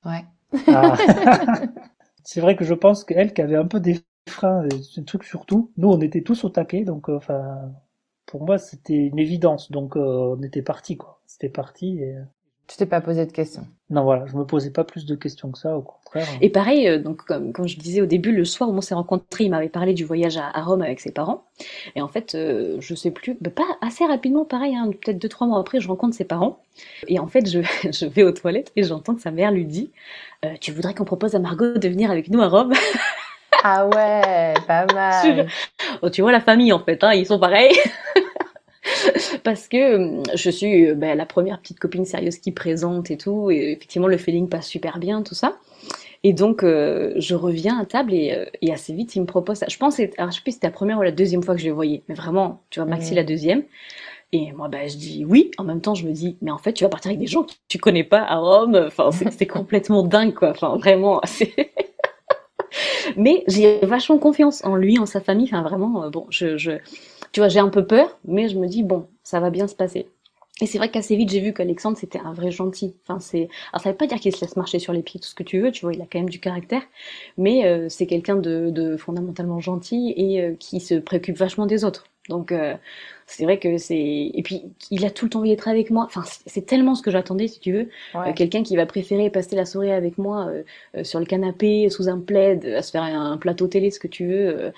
[0.05, 0.25] Ouais.
[0.69, 0.97] Ah.
[2.25, 4.67] c'est vrai que je pense qu'elle qui avait un peu des freins,
[4.97, 5.73] un truc surtout.
[5.77, 7.73] Nous, on était tous au taquet, donc enfin,
[8.31, 9.71] pour moi, c'était une évidence.
[9.71, 11.21] Donc, euh, on était parti, quoi.
[11.27, 11.99] C'était parti.
[11.99, 12.17] Et...
[12.71, 13.67] Euh, tu t'es pas posé de questions.
[13.91, 16.27] Non, voilà, je me posais pas plus de questions que ça, au contraire.
[16.41, 19.45] Et pareil, euh, donc comme, je disais au début, le soir où on s'est rencontrés,
[19.45, 21.45] il m'avait parlé du voyage à, Rome avec ses parents.
[21.97, 25.47] Et en fait, je sais plus, bah, pas assez rapidement, pareil, hein, peut-être deux trois
[25.47, 26.61] mois après, je rencontre ses parents.
[27.09, 27.61] Et en fait, je,
[27.93, 29.91] je vais aux toilettes et j'entends que sa mère lui dit
[30.61, 32.73] "Tu voudrais qu'on propose à Margot de venir avec nous à Rome?
[33.63, 35.47] Ah ouais, pas mal.
[36.01, 37.77] Oh, tu vois la famille en fait, hein, ils sont pareils.
[39.45, 43.17] parce que hum, je suis euh, ben, la première petite copine sérieuse qui présente et
[43.17, 45.57] tout, et effectivement le feeling passe super bien, tout ça.
[46.23, 49.59] Et donc euh, je reviens à table et, euh, et, assez vite il me propose
[49.59, 49.67] ça.
[49.69, 51.61] Je pense, alors je sais plus si c'était la première ou la deuxième fois que
[51.61, 53.65] je le voyais, mais vraiment, tu vois, Maxi la deuxième.
[54.33, 55.51] Et moi, ben, je dis oui.
[55.59, 57.43] En même temps, je me dis, mais en fait, tu vas partir avec des gens
[57.43, 58.77] que tu connais pas à Rome.
[58.87, 60.51] Enfin, c'est complètement dingue, quoi.
[60.51, 61.53] Enfin, vraiment, c'est.
[63.17, 65.47] mais j'ai vachement confiance en lui, en sa famille.
[65.47, 66.73] Enfin, vraiment, bon, je, je,
[67.33, 69.75] tu vois, j'ai un peu peur, mais je me dis, bon, ça va bien se
[69.75, 70.07] passer.
[70.61, 72.95] Et c'est vrai qu'assez vite, j'ai vu qu'Alexandre, c'était un vrai gentil.
[73.05, 75.29] Enfin, c'est, alors ça veut pas dire qu'il se laisse marcher sur les pieds, tout
[75.29, 76.83] ce que tu veux, tu vois, il a quand même du caractère,
[77.39, 82.05] mais euh, c'est quelqu'un de, fondamentalement gentil et euh, qui se préoccupe vachement des autres.
[82.29, 82.77] Donc, euh,
[83.27, 83.97] c'est vrai que c'est
[84.35, 86.05] et puis il a tout le temps envie d'être avec moi.
[86.05, 87.89] Enfin, c'est tellement ce que j'attendais, si tu veux.
[88.17, 90.63] Euh, quelqu'un qui va préférer passer la soirée avec moi euh,
[90.97, 94.09] euh, sur le canapé, sous un plaid, à se faire un, plateau télé, ce que
[94.09, 94.73] tu veux,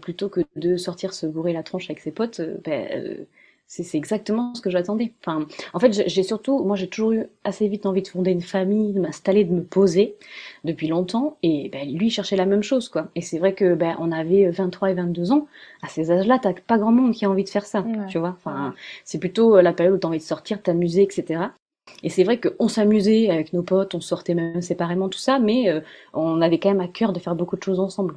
[0.00, 2.40] plutôt que de sortir se bourrer la tronche avec ses potes.
[2.64, 3.26] Ben,
[3.68, 5.12] c'est exactement ce que j'attendais.
[5.20, 8.40] Enfin, en fait, j'ai surtout, moi, j'ai toujours eu assez vite envie de fonder une
[8.40, 10.16] famille, de m'installer, de me poser
[10.64, 11.36] depuis longtemps.
[11.42, 13.08] Et ben, lui, il cherchait la même chose, quoi.
[13.14, 15.46] Et c'est vrai que ben, on avait 23 et 22 ans.
[15.82, 18.30] À ces âges-là, t'as pas grand monde qui a envie de faire ça, tu vois.
[18.30, 21.42] Enfin, c'est plutôt euh, la période où t'as envie de sortir, t'amuser, etc.
[22.02, 25.68] Et c'est vrai qu'on s'amusait avec nos potes, on sortait même séparément, tout ça, mais
[25.68, 25.80] euh,
[26.14, 28.14] on avait quand même à cœur de faire beaucoup de choses ensemble.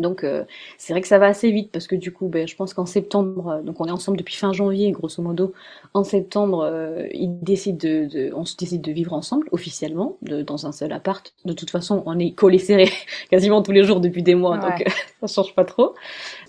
[0.00, 0.44] Donc euh,
[0.78, 2.86] c'est vrai que ça va assez vite parce que du coup, ben, je pense qu'en
[2.86, 5.52] septembre, euh, donc on est ensemble depuis fin janvier, grosso modo.
[5.94, 10.66] En septembre, euh, il décide de, on se décide de vivre ensemble officiellement, de, dans
[10.66, 11.32] un seul appart.
[11.44, 12.90] De toute façon, on est collés serrés
[13.30, 14.84] quasiment tous les jours depuis des mois, donc
[15.20, 15.94] ça change pas trop.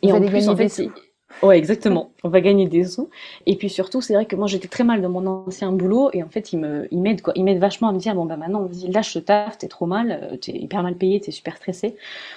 [0.02, 0.82] Et en plus, en fait,
[1.42, 2.12] Ouais, exactement.
[2.24, 3.10] On va gagner des sous.
[3.48, 6.12] Et puis surtout, c'est vrai que moi, j'étais très mal dans mon ancien boulot.
[6.14, 7.34] Et en fait, il me, il m'aide, quoi.
[7.36, 9.88] Il m'aide vachement à me dire, bon, bah, maintenant, vas-y, lâche ce taf, t'es trop
[9.88, 11.96] mal, euh, t'es hyper mal payé, t'es super stressé.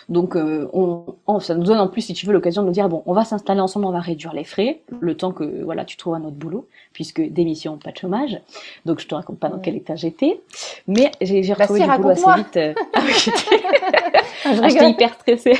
[0.08, 1.04] Donc, euh, on,
[1.40, 3.24] ça nous donne en plus, si tu veux, l'occasion de nous dire, bon, on va
[3.24, 6.36] s'installer ensemble, on va réduire les frais, le temps que, voilà, tu trouves un autre
[6.36, 8.40] boulot, puisque démission, pas de chômage.
[8.86, 10.40] Donc, je te raconte pas dans quel état j'étais.
[10.86, 12.56] Mais j'ai, bah, retrouvé du boulot assez vite.
[12.56, 15.54] Euh, ah, j'étais hyper stressée.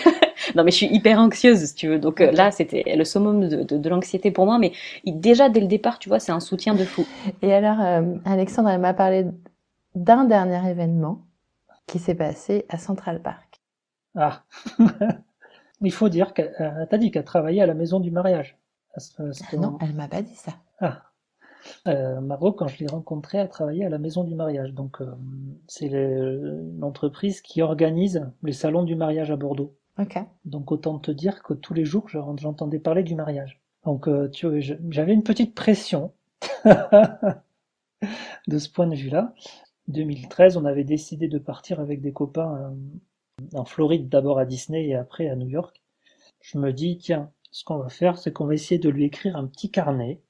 [0.55, 1.99] Non, mais je suis hyper anxieuse, si tu veux.
[1.99, 4.73] Donc là, c'était le summum de, de, de l'anxiété pour moi, mais
[5.07, 7.07] déjà dès le départ, tu vois, c'est un soutien de fou.
[7.43, 9.27] Et alors, euh, Alexandre, elle m'a parlé
[9.95, 11.23] d'un dernier événement
[11.87, 13.61] qui s'est passé à Central Park.
[14.17, 14.45] Ah,
[15.81, 18.57] il faut dire qu'elle euh, t'a dit qu'elle travaillait à la maison du mariage.
[19.55, 20.53] non, elle m'a pas dit ça.
[20.81, 21.03] Ah.
[21.89, 24.73] Euh, Margot, quand je l'ai rencontrée, elle travaillait à la maison du mariage.
[24.73, 25.15] Donc, euh,
[25.67, 25.89] c'est
[26.79, 29.75] l'entreprise qui organise les salons du mariage à Bordeaux.
[30.45, 33.61] Donc, autant te dire que tous les jours, j'entendais parler du mariage.
[33.85, 34.47] Donc, euh, tu
[34.91, 36.13] j'avais une petite pression
[38.49, 39.35] de ce point de vue-là.
[39.89, 42.71] 2013, on avait décidé de partir avec des copains euh,
[43.59, 45.83] en Floride, d'abord à Disney et après à New York.
[46.41, 49.37] Je me dis, tiens, ce qu'on va faire, c'est qu'on va essayer de lui écrire
[49.37, 50.21] un petit carnet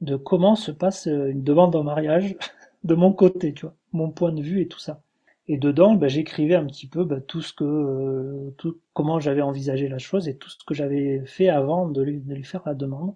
[0.00, 2.36] de comment se passe euh, une demande en mariage
[2.84, 5.02] de mon côté, tu vois, mon point de vue et tout ça.
[5.48, 9.42] Et dedans, bah, j'écrivais un petit peu bah, tout ce que, euh, tout, comment j'avais
[9.42, 12.62] envisagé la chose et tout ce que j'avais fait avant de lui, de lui, faire
[12.64, 13.14] la demande.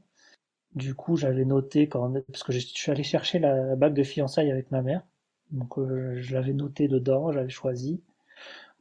[0.75, 4.51] Du coup, j'avais noté quand, parce que je suis allé chercher la, bague de fiançailles
[4.51, 5.03] avec ma mère,
[5.51, 8.03] donc euh, je l'avais noté dedans, j'avais choisi.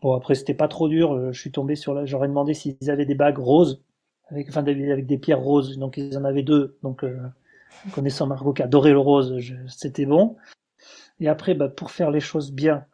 [0.01, 2.89] Bon, après c'était pas trop dur, euh, je suis tombé sur la, j'aurais demandé s'ils
[2.89, 3.81] avaient des bagues roses,
[4.27, 7.17] avec, enfin avec des pierres roses, donc ils en avaient deux, donc euh,
[7.93, 9.39] connaissant Margot qui adorait le rose,
[9.69, 10.35] c'était bon.
[11.19, 12.85] Et après, bah, pour faire les choses bien,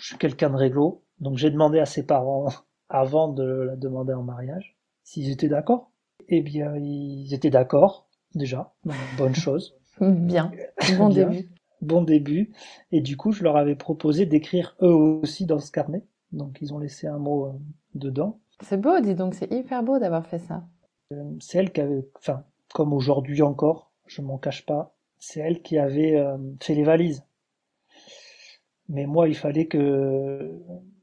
[0.00, 1.02] je suis quelqu'un de réglo.
[1.20, 2.48] Donc j'ai demandé à ses parents,
[2.88, 5.90] avant de la demander en mariage, s'ils étaient d'accord.
[6.28, 8.72] Eh bien, ils étaient d'accord, déjà.
[9.18, 9.76] bonne chose.
[10.00, 10.50] Bien.
[10.96, 11.50] Bon début.
[11.80, 12.52] Bon début.
[12.92, 16.04] Et du coup, je leur avais proposé d'écrire eux aussi dans ce carnet.
[16.32, 17.52] Donc, ils ont laissé un mot euh,
[17.94, 18.40] dedans.
[18.60, 20.64] C'est beau, dis donc, c'est hyper beau d'avoir fait ça.
[21.12, 25.62] Euh, c'est elle qui avait, enfin, comme aujourd'hui encore, je m'en cache pas, c'est elle
[25.62, 27.24] qui avait euh, fait les valises.
[28.88, 30.52] Mais moi, il fallait que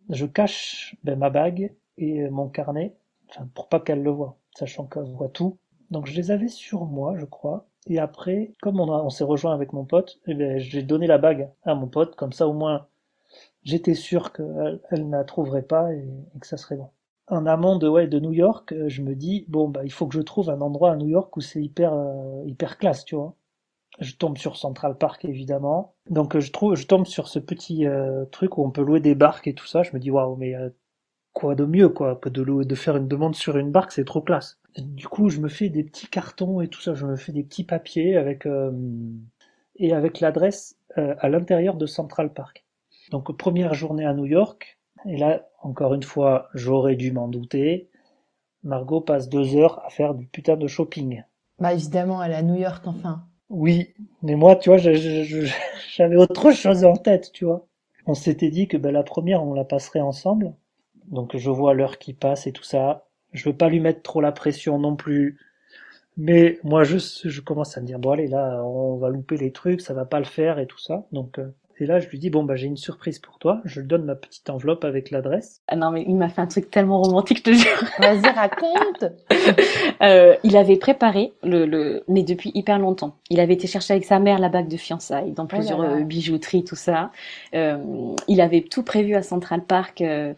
[0.09, 2.95] je cache ben, ma bague et mon carnet,
[3.29, 5.57] enfin, pour pas qu'elle le voie, sachant qu'elle voit tout.
[5.89, 7.67] Donc je les avais sur moi, je crois.
[7.87, 11.17] Et après, comme on, on s'est rejoint avec mon pote, eh ben, j'ai donné la
[11.17, 12.87] bague à mon pote, comme ça au moins
[13.63, 16.07] j'étais sûr qu'elle elle, ne la trouverait pas et,
[16.39, 16.89] que ça serait bon.
[17.27, 20.07] En amont de, ouais, de New York, euh, je me dis, bon, bah, il faut
[20.07, 23.15] que je trouve un endroit à New York où c'est hyper, euh, hyper classe, tu
[23.15, 23.35] vois.
[23.99, 25.93] Je tombe sur Central Park, évidemment.
[26.09, 29.15] Donc, je trouve, je tombe sur ce petit euh, truc où on peut louer des
[29.15, 29.83] barques et tout ça.
[29.83, 30.55] Je me dis, waouh, mais
[31.33, 34.05] quoi de mieux, quoi, que de, louer, de faire une demande sur une barque, c'est
[34.05, 34.59] trop classe.
[34.77, 36.93] Du coup, je me fais des petits cartons et tout ça.
[36.93, 38.47] Je me fais des petits papiers avec,
[39.75, 42.65] et avec l'adresse à l'intérieur de Central Park.
[43.11, 47.89] Donc première journée à New York, et là, encore une fois, j'aurais dû m'en douter.
[48.63, 51.23] Margot passe deux heures à faire du putain de shopping.
[51.59, 53.25] Bah évidemment, elle est à New York enfin.
[53.51, 53.93] Oui,
[54.23, 54.77] mais moi, tu vois,
[55.95, 57.67] j'avais autre chose en tête, tu vois.
[58.07, 60.53] On s'était dit que ben, la première, on la passerait ensemble.
[61.07, 63.05] Donc je vois l'heure qui passe et tout ça.
[63.33, 65.39] Je veux pas lui mettre trop la pression non plus.
[66.17, 69.51] Mais moi, je, je commence à me dire, bon allez, là, on va louper les
[69.53, 71.05] trucs, ça va pas le faire et tout ça.
[71.13, 73.59] Donc euh, et là, je lui dis, bon, bah, j'ai une surprise pour toi.
[73.65, 75.61] Je lui donne ma petite enveloppe avec l'adresse.
[75.67, 77.83] Ah non, mais il m'a fait un truc tellement romantique, je te jure.
[77.99, 79.05] Vas-y, raconte.
[80.01, 83.15] euh, il avait préparé le, le, mais depuis hyper longtemps.
[83.31, 86.01] Il avait été chercher avec sa mère la bague de fiançailles dans oh plusieurs euh,
[86.01, 87.11] bijouteries, tout ça.
[87.55, 87.77] Euh,
[88.27, 90.33] il avait tout prévu à Central Park, euh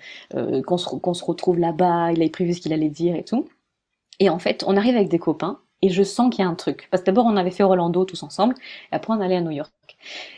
[0.65, 2.11] qu'on se, qu'on se retrouve là-bas.
[2.13, 3.47] Il avait prévu ce qu'il allait dire et tout.
[4.19, 6.55] Et en fait, on arrive avec des copains et je sens qu'il y a un
[6.55, 6.87] truc.
[6.89, 8.55] Parce que d'abord, on avait fait Orlando tous ensemble,
[8.91, 9.71] et après, on allait à New York.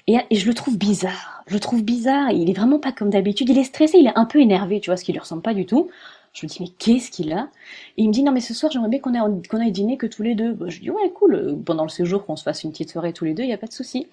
[0.07, 1.43] Et, je le trouve bizarre.
[1.47, 2.31] Je le trouve bizarre.
[2.31, 3.49] Il est vraiment pas comme d'habitude.
[3.49, 5.53] Il est stressé, il est un peu énervé, tu vois, ce qui lui ressemble pas
[5.53, 5.89] du tout.
[6.33, 7.49] Je me dis, mais qu'est-ce qu'il a?
[7.97, 10.21] Et il me dit, non, mais ce soir, j'aimerais bien qu'on aille, dîner que tous
[10.21, 10.53] les deux.
[10.53, 11.57] Bah, je dis, ouais, cool.
[11.65, 13.57] Pendant le séjour, qu'on se fasse une petite soirée tous les deux, il y a
[13.57, 14.07] pas de souci.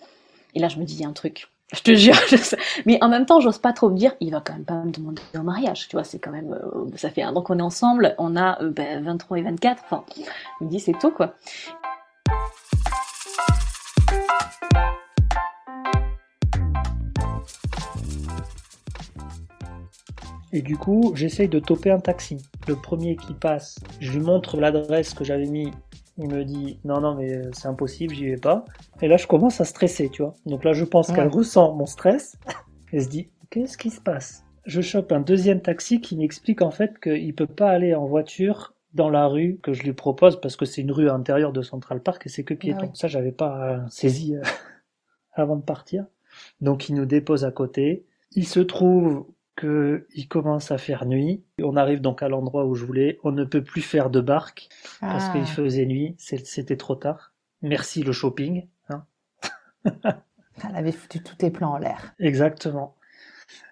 [0.55, 1.49] Et là, je me dis, il y a un truc.
[1.73, 4.41] Je te jure, je mais en même temps, j'ose pas trop me dire, il va
[4.41, 7.23] quand même pas me demander un mariage, tu vois, c'est quand même, euh, ça fait
[7.23, 10.05] un an qu'on est ensemble, on a euh, ben, 23 et 24, enfin,
[10.61, 11.35] il me dit c'est tôt quoi.
[20.53, 22.37] Et du coup, j'essaye de toper un taxi.
[22.69, 25.71] Le premier qui passe, je lui montre l'adresse que j'avais mis.
[26.19, 28.67] Il me dit non, non, mais euh, c'est impossible, j'y vais pas.
[29.01, 30.35] Et là, je commence à stresser, tu vois.
[30.45, 32.37] Donc là, je pense qu'elle ressent mon stress.
[32.93, 34.45] Elle se dit qu'est-ce qui se passe?
[34.67, 38.75] Je chope un deuxième taxi qui m'explique en fait qu'il peut pas aller en voiture
[38.93, 42.03] dans la rue que je lui propose parce que c'est une rue intérieure de Central
[42.03, 42.89] Park et c'est que piéton.
[42.91, 44.43] Ah Ça, j'avais pas euh, saisi euh,
[45.33, 46.05] avant de partir.
[46.61, 48.05] Donc, il nous dépose à côté.
[48.33, 49.27] Il se trouve
[49.57, 51.45] qu'il commence à faire nuit.
[51.63, 53.19] On arrive donc à l'endroit où je voulais.
[53.23, 54.69] On ne peut plus faire de barque
[55.01, 55.47] parce qu'il ah.
[55.47, 56.15] faisait nuit.
[56.19, 57.35] C'était trop tard.
[57.61, 58.67] Merci le shopping.
[58.89, 59.05] Hein
[59.85, 62.15] Elle avait foutu tous tes plans en l'air.
[62.19, 62.97] Exactement.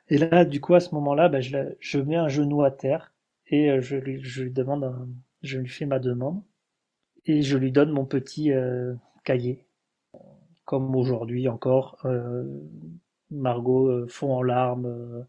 [0.08, 3.12] Et là, du coup, à ce moment-là, ben, je, mets un genou à terre
[3.46, 5.08] et euh, je lui, je lui demande,
[5.42, 6.42] je lui fais ma demande
[7.26, 9.66] et je lui donne mon petit euh, cahier.
[10.64, 12.44] Comme aujourd'hui encore, euh,
[13.30, 15.26] Margot fond en larmes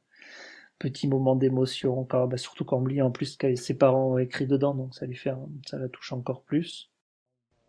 [0.82, 4.17] petit moment d'émotion, quand, bah, surtout quand on lit en plus que ses parents ont
[4.17, 5.32] écrit dedans, donc ça lui fait,
[5.67, 6.89] ça la touche encore plus.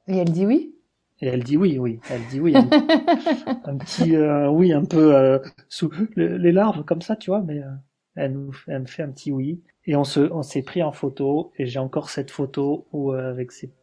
[0.09, 0.75] Et elle dit oui?
[1.21, 2.55] Et elle dit oui, oui, elle dit oui.
[2.57, 5.39] un, petit euh, oui, un peu euh,
[5.69, 7.71] sous les larmes comme ça, tu vois, mais euh,
[8.17, 9.63] elle, nous, elle me fait un petit oui.
[9.85, 13.53] Et on se, on s'est pris en photo, et j'ai encore cette photo où avec
[13.53, 13.75] ses,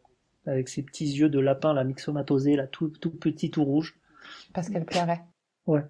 [0.46, 3.98] avec ses petits yeux de lapin, la myxomatosée, là, tout, tout petit, tout rouge.
[4.52, 5.22] Parce qu'elle pleurait.
[5.66, 5.84] Ouais.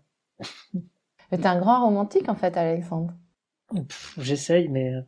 [1.30, 3.14] Mais t'es un grand romantique en fait, Alexandre.
[4.18, 4.94] J'essaye, mais.
[4.94, 5.00] Euh,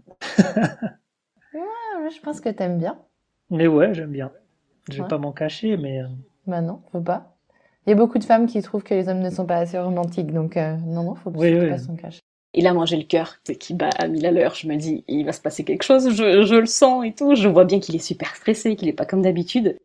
[1.54, 2.98] ouais, je pense que t'aimes bien.
[3.50, 4.32] Mais ouais, j'aime bien.
[4.90, 6.02] Je vais pas m'en cacher, mais.
[6.02, 6.06] Euh,
[6.46, 7.36] bah non, faut pas.
[7.86, 9.78] Il y a beaucoup de femmes qui trouvent que les hommes ne sont pas assez
[9.78, 12.20] romantiques, donc euh, non, non, faut pas s'en cacher.
[12.54, 14.54] Et là, moi, j'ai le cœur qui bat à mille à l'heure.
[14.54, 17.34] Je me dis, il va se passer quelque chose, je, je le sens et tout.
[17.34, 19.78] Je vois bien qu'il est super stressé, qu'il est pas comme d'habitude.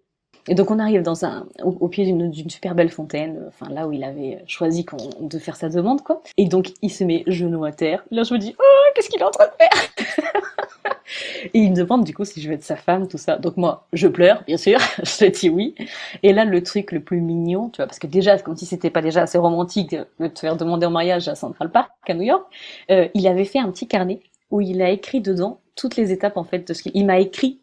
[0.48, 1.04] Et donc on arrive
[1.64, 4.86] au, pied d'une super belle fontaine, enfin là où il avait choisi
[5.20, 6.22] de faire sa demande, quoi.
[6.38, 8.04] Et donc il se met genou à terre.
[8.12, 10.18] Là je me dis, oh, qu'est-ce qu'il est en train de faire?
[11.54, 13.38] Et il me demande du coup si je veux être sa femme, tout ça.
[13.38, 15.76] Donc moi, je pleure, bien sûr, je dis oui.
[16.24, 18.90] Et là, le truc le plus mignon, tu vois, parce que déjà, comme si c'était
[18.90, 22.24] pas déjà assez romantique de te faire demander en mariage à Central Park, à New
[22.24, 22.46] York,
[22.92, 24.20] euh, il avait fait un petit carnet
[24.52, 27.60] où il a écrit dedans toutes les étapes en fait de ce qu'il m'a écrit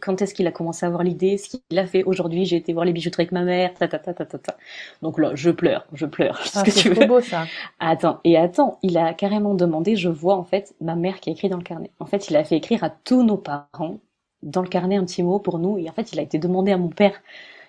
[0.00, 2.72] quand est-ce qu'il a commencé à avoir l'idée, ce qu'il a fait aujourd'hui, j'ai été
[2.72, 4.38] voir les bijouteries avec ma mère, ta ta ta ta ta.
[4.38, 4.56] ta.
[5.02, 6.40] Donc là, je pleure, je pleure.
[6.56, 7.44] Ah, c'est beau ça.
[7.80, 11.32] Attends, et attends, il a carrément demandé, je vois en fait ma mère qui a
[11.32, 11.90] écrit dans le carnet.
[12.00, 14.00] En fait, il a fait écrire à tous nos parents
[14.42, 16.72] dans le carnet un petit mot pour nous et en fait, il a été demandé
[16.72, 17.20] à mon père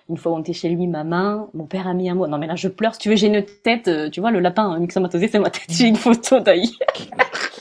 [0.08, 2.26] une fois on était chez lui, ma main, mon père a mis un mot.
[2.26, 4.40] Non mais là je pleure, si tu veux, j'ai une tête, euh, tu vois, le
[4.40, 6.72] lapin hein, myxomatosé, c'est ma tête, j'ai une photo d'ailleurs.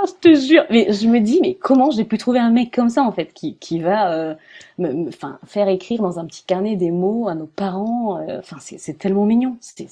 [0.00, 0.64] Ah, je te jure.
[0.70, 3.32] Mais je me dis, mais comment j'ai pu trouver un mec comme ça, en fait,
[3.34, 4.34] qui, qui va euh,
[4.78, 5.10] me,
[5.46, 8.18] faire écrire dans un petit carnet des mots à nos parents.
[8.18, 9.56] Euh, enfin, c'est tellement mignon.
[9.60, 9.88] C'est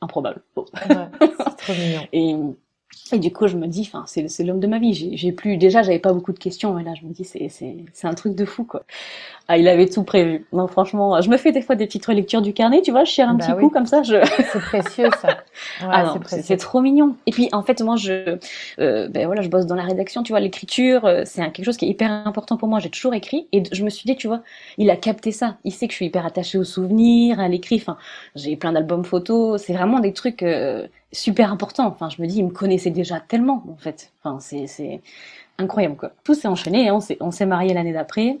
[0.00, 0.42] improbable.
[0.56, 2.00] Ouais, c'est trop mignon.
[2.12, 2.36] Et
[3.12, 5.16] et du coup, je me dis, enfin, c'est, l'homme de ma vie.
[5.16, 7.76] J'ai, plus, déjà, j'avais pas beaucoup de questions, mais là, je me dis, c'est, c'est,
[7.92, 8.82] c'est un truc de fou, quoi.
[9.48, 10.44] Ah, il avait tout prévu.
[10.52, 13.12] Non, franchement, je me fais des fois des petites relectures du carnet, tu vois, je
[13.12, 14.02] cherche un bah petit coup comme ça.
[14.02, 14.16] Je...
[14.52, 15.36] C'est précieux, ça.
[15.82, 17.14] ah c'est, trop mignon.
[17.26, 18.38] Et puis, en fait, moi, je,
[18.80, 21.76] euh, ben voilà, je bosse dans la rédaction, tu vois, l'écriture, euh, c'est quelque chose
[21.76, 22.80] qui est hyper important pour moi.
[22.80, 24.42] J'ai toujours écrit, et je me suis dit, tu vois,
[24.78, 25.58] il a capté ça.
[25.64, 27.76] Il sait que je suis hyper attachée aux souvenirs, à l'écrit.
[27.76, 27.98] Enfin,
[28.34, 29.62] j'ai plein d'albums photos.
[29.62, 30.42] C'est vraiment des trucs.
[30.42, 30.86] Euh,
[31.16, 31.86] super important.
[31.86, 34.12] Enfin, je me dis, il me connaissait déjà tellement, en fait.
[34.22, 35.00] Enfin, c'est
[35.58, 36.12] incroyable, quoi.
[36.24, 36.98] Tout s'est enchaîné, hein.
[37.20, 38.38] on s'est marié l'année d'après.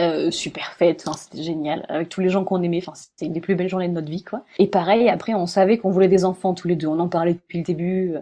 [0.00, 3.32] Euh, super fête, enfin, c'était génial, avec tous les gens qu'on aimait, enfin, c'était une
[3.32, 4.42] des plus belles journées de notre vie, quoi.
[4.58, 7.34] Et pareil, après, on savait qu'on voulait des enfants tous les deux, on en parlait
[7.34, 8.14] depuis le début,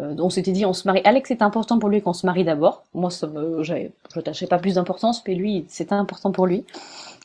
[0.00, 1.02] euh, on s'était dit, on se marie.
[1.04, 2.82] Alex, c'était important pour lui qu'on se marie d'abord.
[2.94, 3.62] Moi, ça me,
[4.46, 6.64] pas plus d'importance, mais lui, c'était important pour lui.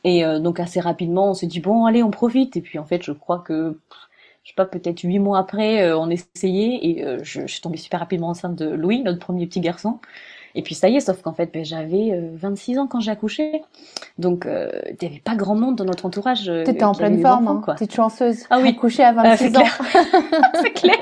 [0.04, 2.56] Et euh, donc, assez rapidement, on s'est dit, bon, allez, on profite.
[2.56, 3.76] Et puis, en fait, je crois que
[4.46, 7.60] je sais pas, peut-être huit mois après, euh, on essayait et euh, je, je, suis
[7.60, 9.98] tombée super rapidement enceinte de Louis, notre premier petit garçon.
[10.54, 13.10] Et puis ça y est, sauf qu'en fait, ben, j'avais 26 euh, ans quand j'ai
[13.10, 13.60] accouché.
[14.18, 16.44] Donc, il n'y avait pas grand monde dans notre entourage.
[16.64, 17.74] T'étais en pleine forme, hein.
[17.76, 18.44] T'es chanceuse.
[18.48, 18.68] Ah oui.
[18.68, 19.64] Accouché à 26 ans.
[20.62, 20.96] c'est clair.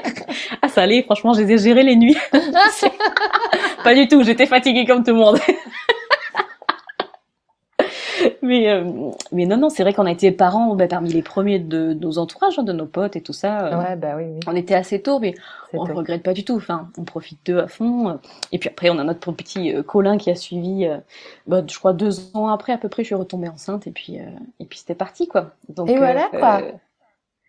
[0.63, 2.17] Ah, ça allait, franchement, j'ai géré les nuits.
[3.85, 5.39] pas du tout, j'étais fatiguée comme tout le monde.
[8.45, 11.59] mais, euh, mais non, non, c'est vrai qu'on a été parents bah, parmi les premiers
[11.59, 13.67] de, nos entourages, hein, de nos potes et tout ça.
[13.67, 13.83] Euh.
[13.83, 14.41] Ouais, bah oui, oui.
[14.47, 15.35] On était assez tôt, mais
[15.73, 16.57] on ne regrette pas du tout.
[16.57, 18.19] Enfin, on profite d'eux à fond.
[18.53, 20.87] Et puis après, on a notre petit euh, Colin qui a suivi,
[21.47, 24.19] bah, je crois, deux ans après à peu près, je suis retombée enceinte et puis,
[24.61, 25.53] et puis c'était parti, quoi.
[25.69, 26.63] Donc, et voilà, quoi.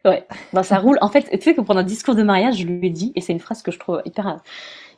[0.06, 0.97] Ouais, ben, ça roule.
[1.01, 3.22] En fait, tu sais que pendant un discours de mariage, je lui ai dit, et
[3.22, 4.39] c'est une phrase que je trouve hyper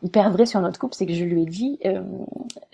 [0.03, 2.01] hyper vrai sur notre couple, c'est que je lui ai dit, euh,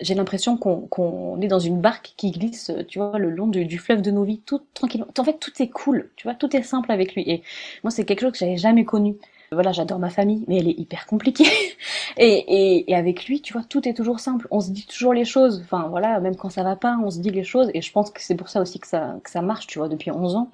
[0.00, 4.02] j'ai l'impression qu'on est dans une barque qui glisse, tu vois, le long du, fleuve
[4.02, 5.06] de nos vies, tout tranquillement.
[5.18, 7.22] En fait, tout est cool, tu vois, tout est simple avec lui.
[7.26, 7.42] Et
[7.82, 9.16] moi, c'est quelque chose que j'avais jamais connu.
[9.52, 11.44] Voilà, j'adore ma famille, mais elle est hyper compliquée.
[12.16, 14.48] et, et, avec lui, tu vois, tout est toujours simple.
[14.50, 15.62] On se dit toujours les choses.
[15.64, 17.70] Enfin, voilà, même quand ça va pas, on se dit les choses.
[17.72, 19.88] Et je pense que c'est pour ça aussi que ça, que ça marche, tu vois,
[19.88, 20.50] depuis 11 ans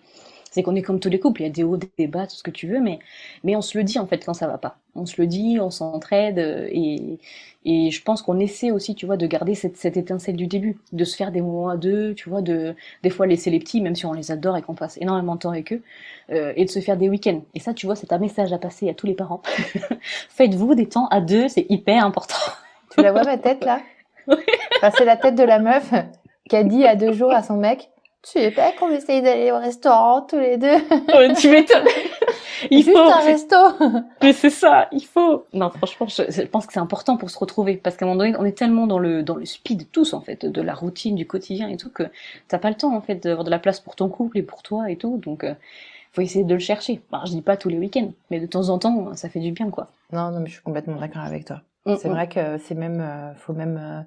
[0.51, 2.37] c'est qu'on est comme tous les couples, il y a des hauts, des bas, tout
[2.37, 2.99] ce que tu veux, mais,
[3.45, 4.77] mais on se le dit en fait quand ça va pas.
[4.97, 7.19] On se le dit, on s'entraide et,
[7.65, 10.79] et je pense qu'on essaie aussi, tu vois, de garder cette, cette étincelle du début,
[10.93, 13.81] de se faire des moments à deux, tu vois, de des fois laisser les petits,
[13.81, 15.83] même si on les adore et qu'on passe énormément de temps avec eux,
[16.31, 17.43] euh, et de se faire des week-ends.
[17.55, 19.43] Et ça, tu vois, c'est un message à passer à tous les parents.
[20.31, 22.35] Faites-vous des temps à deux, c'est hyper important.
[22.95, 23.81] tu la vois ma tête là?
[24.97, 25.93] C'est la tête de la meuf
[26.49, 27.91] qui a dit à deux jours à son mec
[28.23, 30.77] tu sais pas qu'on essaye d'aller au restaurant tous les deux.
[31.41, 31.87] tu m'étonnes.
[32.71, 32.99] Il Juste faut.
[32.99, 33.57] un resto.
[34.23, 35.47] Mais c'est ça, il faut.
[35.55, 38.37] Non, franchement, je, pense que c'est important pour se retrouver parce qu'à un moment donné,
[38.39, 41.27] on est tellement dans le dans le speed tous en fait, de la routine du
[41.27, 42.03] quotidien et tout que
[42.49, 44.63] t'as pas le temps en fait d'avoir de la place pour ton couple et pour
[44.63, 45.17] toi et tout.
[45.19, 45.55] Donc, euh,
[46.13, 47.01] faut essayer de le chercher.
[47.13, 49.53] Alors, je dis pas tous les week-ends, mais de temps en temps, ça fait du
[49.53, 49.89] bien quoi.
[50.13, 51.63] Non, non, mais je suis complètement d'accord avec toi.
[51.87, 52.13] Mm, c'est mm.
[52.13, 54.03] vrai que c'est même, euh, faut même, euh,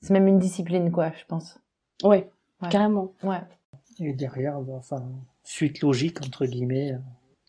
[0.00, 1.58] c'est même une discipline quoi, je pense.
[2.02, 2.28] Ouais.
[2.70, 3.14] Carrément.
[3.22, 3.40] Ouais.
[4.00, 5.02] Et derrière, bah, enfin,
[5.42, 6.98] suite logique, entre guillemets, euh,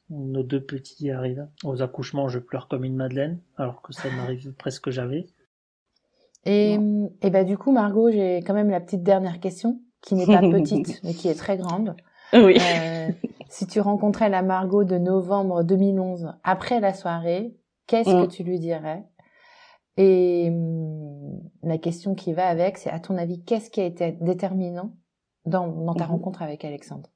[0.10, 1.48] nos deux petits arrivent.
[1.64, 5.28] Aux accouchements, je pleure comme une madeleine, alors que ça m'arrive presque jamais.
[6.46, 6.78] Et,
[7.22, 10.40] et bah, du coup, Margot, j'ai quand même la petite dernière question, qui n'est pas
[10.52, 11.96] petite, mais qui est très grande.
[12.34, 12.58] Oui.
[12.60, 13.12] Euh,
[13.50, 17.56] si tu rencontrais la Margot de novembre 2011 après la soirée,
[17.88, 18.30] qu'est-ce que mm.
[18.30, 19.04] tu lui dirais?
[20.00, 24.14] Et hum, la question qui va avec, c'est à ton avis, qu'est-ce qui a été
[24.22, 24.94] déterminant
[25.46, 26.12] dans, ta mhm.
[26.12, 27.10] rencontre avec Alexandre?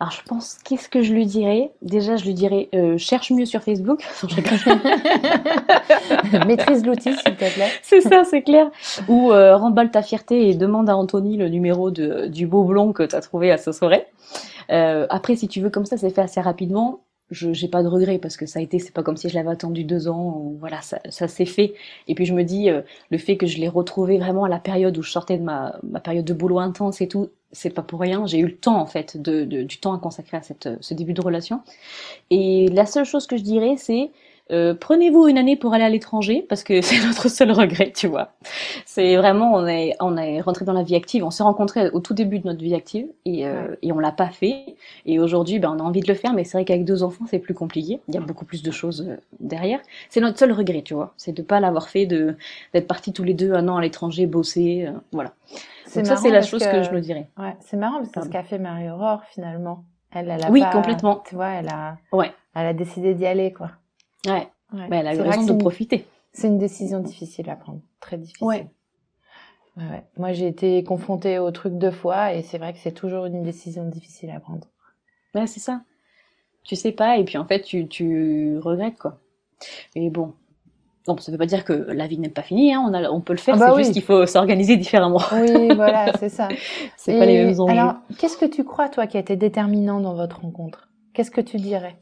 [0.00, 1.72] Alors je pense, qu'est-ce que je lui dirais?
[1.82, 4.02] Déjà, je lui dirais, euh, cherche mieux sur Facebook.
[6.46, 7.68] Maîtrise l'outil, s'il te plaît.
[7.82, 8.70] C'est ça, c'est clair.
[9.08, 12.92] Ou euh, remballe ta fierté et demande à Anthony le numéro de, du beau blond
[12.92, 14.06] que tu as trouvé à ce soirée.
[14.70, 17.00] Euh, après, si tu veux comme ça, c'est fait assez rapidement.
[17.30, 19.34] Je j'ai pas de regrets parce que ça a été c'est pas comme si je
[19.34, 21.74] l'avais attendu deux ans voilà ça, ça s'est fait.
[22.06, 24.58] Et puis je me dis euh, le fait que je l'ai retrouvé vraiment à la
[24.58, 27.82] période où je sortais de ma, ma période de boulot intense et tout c'est pas
[27.82, 28.26] pour rien.
[28.26, 30.94] J'ai eu le temps en fait de, de, du temps à consacrer à cette ce
[30.94, 31.62] début de relation.
[32.30, 34.10] Et la seule chose que je dirais c'est
[34.50, 38.06] euh, prenez-vous une année pour aller à l'étranger parce que c'est notre seul regret, tu
[38.06, 38.32] vois.
[38.86, 42.00] C'est vraiment on est on est rentré dans la vie active, on s'est rencontrés au
[42.00, 44.76] tout début de notre vie active et euh, et on l'a pas fait
[45.06, 47.24] et aujourd'hui ben on a envie de le faire mais c'est vrai qu'avec deux enfants
[47.28, 49.80] c'est plus compliqué, il y a beaucoup plus de choses euh, derrière.
[50.08, 52.36] C'est notre seul regret, tu vois, c'est de pas l'avoir fait de
[52.72, 55.32] d'être partis tous les deux un an à l'étranger bosser, euh, voilà.
[55.94, 56.82] Donc ça c'est la chose que...
[56.82, 57.28] je me dirais.
[57.38, 59.84] Ouais, c'est marrant parce que c'est ce qu'a fait Marie Aurore finalement.
[60.10, 61.22] Elle, elle a oui, complètement.
[61.28, 62.32] Tu vois, elle a, ouais.
[62.54, 63.72] elle a décidé d'y aller, quoi.
[64.26, 64.48] Ouais.
[64.72, 64.88] ouais.
[64.90, 66.06] elle a eu raison de profiter.
[66.32, 68.46] C'est une décision difficile à prendre, très difficile.
[68.46, 68.68] Ouais.
[69.76, 70.04] ouais.
[70.16, 73.42] Moi, j'ai été confrontée au truc deux fois et c'est vrai que c'est toujours une
[73.42, 74.66] décision difficile à prendre.
[75.34, 75.82] Ouais, c'est ça.
[76.64, 79.18] Tu sais pas et puis en fait, tu, tu regrettes quoi.
[79.96, 80.34] Mais bon,
[81.08, 82.84] Bon, ça veut pas dire que la vie n'est pas finie, hein.
[82.86, 85.22] on, a, on peut le faire, ah bah c'est juste qu'il faut s'organiser différemment.
[85.32, 86.48] Oui, voilà, c'est ça.
[86.98, 87.72] c'est pas les mêmes enjeux.
[87.72, 90.90] Alors, qu'est-ce que tu crois, toi, qui a été déterminant dans votre rencontre?
[91.14, 91.96] Qu'est-ce que tu dirais?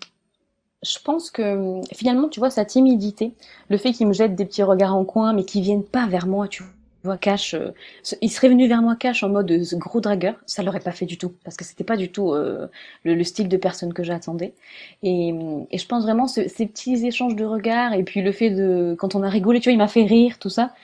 [0.83, 3.33] Je pense que finalement, tu vois, sa timidité,
[3.69, 6.27] le fait qu'il me jette des petits regards en coin, mais qui viennent pas vers
[6.27, 6.63] moi, tu
[7.05, 7.73] vois, cash, euh,
[8.21, 11.19] il serait venu vers moi cash en mode gros dragueur, ça l'aurait pas fait du
[11.19, 12.69] tout, parce que c'était pas du tout euh,
[13.05, 14.55] le, style de personne que j'attendais.
[15.03, 15.33] Et,
[15.71, 19.15] et, je pense vraiment ces petits échanges de regards, et puis le fait de, quand
[19.15, 20.75] on a rigolé, tu vois, il m'a fait rire, tout ça.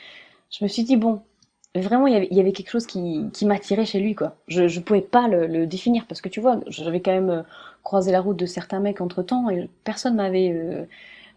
[0.51, 1.22] Je me suis dit bon,
[1.74, 4.36] vraiment il y avait, il y avait quelque chose qui, qui m'attirait chez lui, quoi.
[4.49, 7.43] Je, je pouvais pas le, le définir, parce que tu vois, j'avais quand même euh,
[7.83, 10.85] croisé la route de certains mecs entre temps et personne m'avait euh,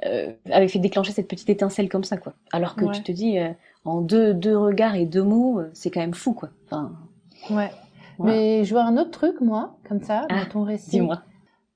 [0.06, 2.34] euh, avait fait déclencher cette petite étincelle comme ça quoi.
[2.52, 3.50] Alors que tu te dis euh,
[3.84, 6.50] en deux deux regards et deux mots, c'est quand même fou quoi.
[6.66, 6.91] Enfin,
[7.50, 7.72] ouais.
[8.20, 10.91] Mais je vois un autre truc moi comme ça dans ah, ton récit.
[10.91, 11.22] Dis-moi.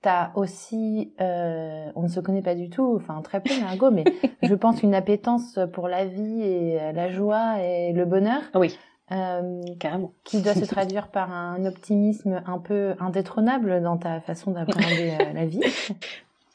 [0.01, 4.05] T'as aussi, on ne se connaît pas du tout, enfin très peu Margot, mais
[4.43, 8.41] je pense une appétence pour la vie et la joie et le bonheur.
[8.55, 8.77] Oui.
[9.11, 10.13] Euh, Carrément.
[10.23, 15.33] Qui doit se traduire par un optimisme un peu indétrônable dans ta façon d'appréhender euh,
[15.33, 15.61] la vie.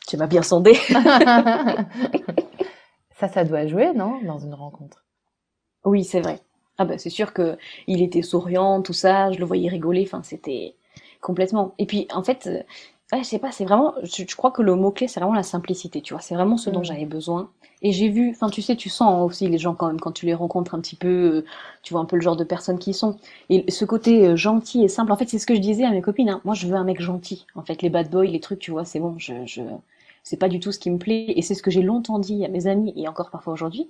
[0.07, 0.75] Tu m'as bien sondé.
[3.17, 5.03] ça, ça doit jouer, non, dans une rencontre?
[5.87, 6.41] Oui, c'est vrai.
[6.77, 10.23] Ah bah c'est sûr que il était souriant, tout ça, je le voyais rigoler, enfin
[10.23, 10.75] c'était
[11.23, 11.75] complètement.
[11.79, 12.51] Et puis en fait,
[13.13, 15.43] ouais, je sais pas, c'est vraiment, je, crois que le mot clé c'est vraiment la
[15.43, 16.85] simplicité, tu vois, c'est vraiment ce dont mm.
[16.85, 17.51] j'avais besoin.
[17.83, 20.25] Et j'ai vu, enfin tu sais, tu sens aussi les gens quand même quand tu
[20.27, 21.45] les rencontres un petit peu, euh,
[21.83, 23.19] tu vois un peu le genre de personnes qui sont.
[23.51, 25.91] Et ce côté euh, gentil et simple, en fait c'est ce que je disais à
[25.91, 26.31] mes copines.
[26.31, 26.41] Hein.
[26.45, 27.47] Moi je veux un mec gentil.
[27.55, 29.63] En fait les bad boys, les trucs, tu vois, c'est bon, je, je...
[30.23, 31.27] c'est pas du tout ce qui me plaît.
[31.37, 33.89] Et c'est ce que j'ai longtemps dit à mes amis et encore parfois aujourd'hui.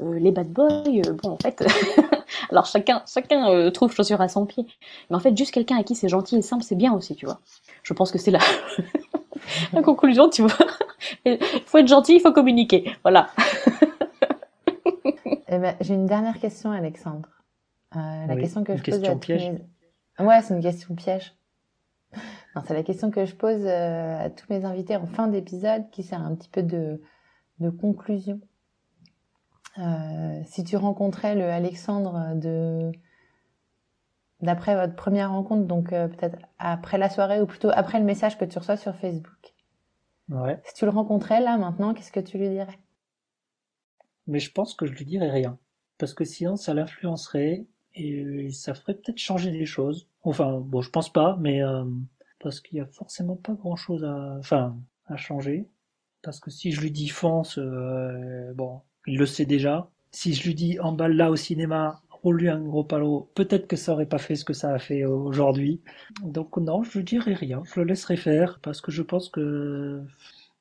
[0.00, 0.82] Euh, les bad boys,
[1.22, 1.64] bon en fait,
[2.50, 4.66] alors chacun chacun trouve chaussure à son pied.
[5.10, 7.26] Mais en fait juste quelqu'un à qui c'est gentil et simple, c'est bien aussi, tu
[7.26, 7.40] vois.
[7.82, 8.40] Je pense que c'est la
[9.72, 10.66] la conclusion, tu vois.
[11.24, 12.92] Il faut être gentil, il faut communiquer.
[13.02, 13.30] Voilà.
[15.48, 17.28] eh ben, j'ai une dernière question, Alexandre.
[17.96, 19.52] Euh, la question que je pose à piège.
[20.18, 21.34] Ouais, c'est une question piège.
[22.56, 25.88] Non, c'est la question que je pose euh, à tous mes invités en fin d'épisode,
[25.92, 27.00] qui sert un petit peu de,
[27.60, 28.40] de conclusion.
[29.78, 32.92] Euh, si tu rencontrais le Alexandre de
[34.40, 38.38] d'après votre première rencontre, donc euh, peut-être après la soirée ou plutôt après le message
[38.38, 39.54] que tu reçois sur Facebook,
[40.64, 42.78] si tu le rencontrais là maintenant, qu'est-ce que tu lui dirais?
[44.26, 45.58] Mais je pense que je lui dirais rien.
[45.98, 50.08] Parce que sinon, ça l'influencerait et ça ferait peut-être changer des choses.
[50.22, 51.84] Enfin, bon, je pense pas, mais euh,
[52.38, 55.68] parce qu'il y a forcément pas grand-chose à, enfin, à changer.
[56.22, 58.80] Parce que si je lui dis fonce, euh, bon,
[59.10, 59.88] il le sait déjà.
[60.12, 63.76] Si je lui dis emballe là au cinéma, roule lui un gros palo, peut-être que
[63.76, 65.80] ça aurait pas fait ce que ça a fait aujourd'hui.
[66.22, 70.00] Donc non, je dirais rien, je le laisserai faire parce que je pense que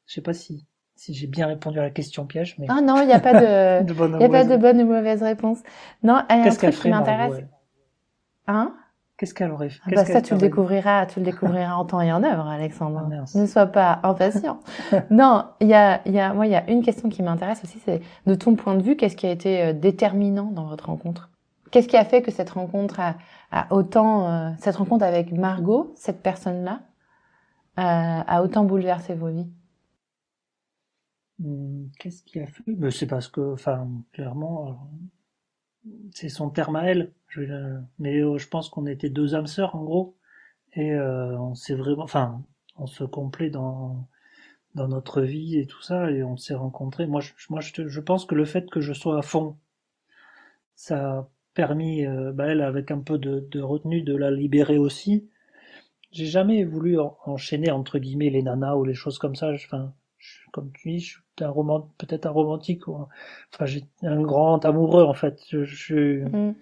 [0.06, 3.02] je sais pas si si j'ai bien répondu à la question piège, mais ah non,
[3.02, 5.60] il n'y a pas de, de bonne, y a pas de bonne ou mauvaise réponse.
[6.04, 7.42] Non, il y a un truc qui m'intéresse.
[8.48, 8.76] Hein?
[9.20, 9.82] Qu'est-ce qu'elle aurait fait?
[9.88, 13.10] Ah bah Ça, tu le découvriras, tu le découvriras en temps et en œuvre, Alexandre.
[13.12, 14.62] Ah, ne sois pas impatient.
[15.10, 17.62] non, il y a, il y a, moi, il y a une question qui m'intéresse
[17.66, 20.86] aussi, c'est de ton point de vue, qu'est-ce qui a été euh, déterminant dans votre
[20.86, 21.30] rencontre?
[21.70, 26.24] Qu'est-ce qui a fait que cette rencontre a, autant, euh, cette rencontre avec Margot, cette
[26.24, 26.80] personne-là,
[27.78, 29.50] euh, a autant bouleversé vos vies?
[31.40, 32.64] Hmm, Qu'est-ce qui a fait?
[32.92, 37.12] C'est parce que, enfin, clairement, euh, c'est son terme à elle.
[38.00, 40.18] Mais je pense qu'on était deux âmes sœurs en gros,
[40.74, 42.44] et on s'est vraiment, enfin,
[42.78, 44.08] on se complète dans
[44.76, 47.08] dans notre vie et tout ça, et on s'est rencontrés.
[47.08, 49.58] Moi, je, moi, je, pense que le fait que je sois à fond,
[50.76, 55.30] ça permis, euh, bah, elle, avec un peu de, retenue, de la libérer aussi.
[56.12, 59.52] j'ai jamais voulu enchaîner entre guillemets les nanas ou les choses comme ça.
[59.54, 59.94] Enfin,
[60.52, 61.22] comme tu dis, je suis
[61.98, 62.96] peut-être un romantique ou
[63.54, 65.42] enfin j'ai un grand amoureux en fait.
[65.50, 66.56] Je, je, mm.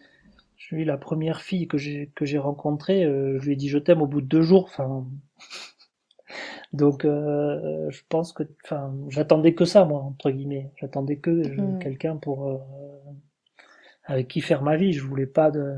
[0.57, 3.05] Je suis la première fille que j'ai que j'ai rencontrée.
[3.05, 4.65] Euh, je lui ai dit je t'aime au bout de deux jours.
[4.65, 5.07] Enfin,
[6.73, 10.71] donc euh, je pense que, enfin, j'attendais que ça moi entre guillemets.
[10.75, 11.79] J'attendais que mm.
[11.79, 12.57] quelqu'un pour euh,
[14.05, 14.93] avec qui faire ma vie.
[14.93, 15.77] Je voulais pas de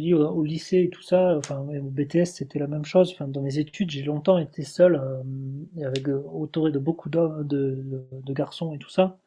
[0.00, 3.12] dis, au, lycée et tout ça, enfin, au BTS, c'était la même chose.
[3.12, 7.42] Enfin, dans mes études, j'ai longtemps été seul, euh, avec euh, autour de beaucoup de,
[7.42, 9.18] de, garçons et tout ça.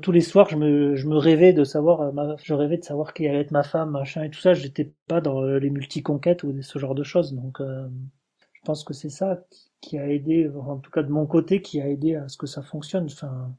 [0.00, 3.14] Tous les soirs, je me, je me rêvais de savoir, euh, je rêvais de savoir
[3.14, 4.54] qui allait être ma femme, machin et tout ça.
[4.54, 7.34] J'étais pas dans les multiconquêtes ou ce genre de choses.
[7.34, 9.44] Donc, je pense que c'est ça
[9.80, 12.46] qui, a aidé, en tout cas de mon côté, qui a aidé à ce que
[12.46, 13.06] ça fonctionne.
[13.06, 13.54] Enfin,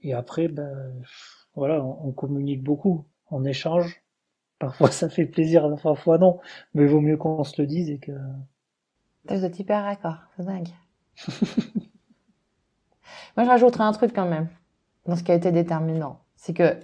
[0.00, 0.92] et après, ben,
[1.54, 4.02] voilà, on, on communique beaucoup, on échange.
[4.62, 6.38] Parfois ça fait plaisir, parfois non,
[6.72, 8.12] mais il vaut mieux qu'on se le dise et que.
[9.28, 10.68] Vous êtes hyper d'accord, c'est dingue.
[13.36, 14.48] Moi je rajouterais un truc quand même,
[15.06, 16.20] dans ce qui a été déterminant.
[16.36, 16.78] C'est que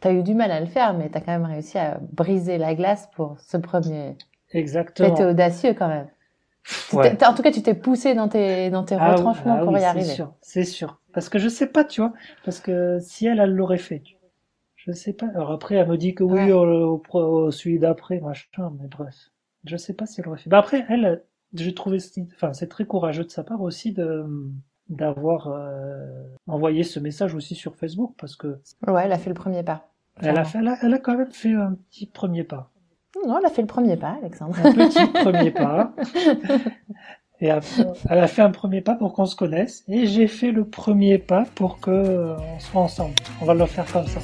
[0.00, 1.98] tu as eu du mal à le faire, mais tu as quand même réussi à
[2.12, 4.16] briser la glace pour ce premier.
[4.50, 5.14] Exactement.
[5.14, 6.08] Tu audacieux quand même.
[6.92, 9.84] En tout cas, tu t'es poussé dans tes, dans tes ah retranchements ah pour y
[9.84, 10.04] arriver.
[10.04, 11.00] C'est sûr, c'est sûr.
[11.14, 12.12] Parce que je sais pas, tu vois,
[12.44, 14.02] parce que si elle, elle l'aurait fait,
[14.76, 15.26] je sais pas.
[15.34, 19.14] Alors après, elle me dit que oui, au, au, celui d'après, machin, mais bref.
[19.64, 20.50] Je sais pas si elle aurait fait.
[20.50, 21.98] Bah après, elle, j'ai trouvé,
[22.34, 24.26] enfin, c'est très courageux de sa part aussi de
[24.88, 26.06] d'avoir euh,
[26.46, 28.58] envoyé ce message aussi sur Facebook parce que.
[28.86, 29.88] Ouais, elle a fait le premier pas.
[30.20, 32.70] Elle a, fait, elle a, quand même fait un petit premier pas.
[33.24, 34.56] Non, elle a fait le premier pas, Alexandre.
[34.64, 35.92] Un petit premier pas.
[37.40, 39.84] Et elle a fait un premier pas pour qu'on se connaisse.
[39.86, 43.14] Et j'ai fait le premier pas pour que euh, on soit ensemble.
[43.40, 44.20] On va le faire comme ça.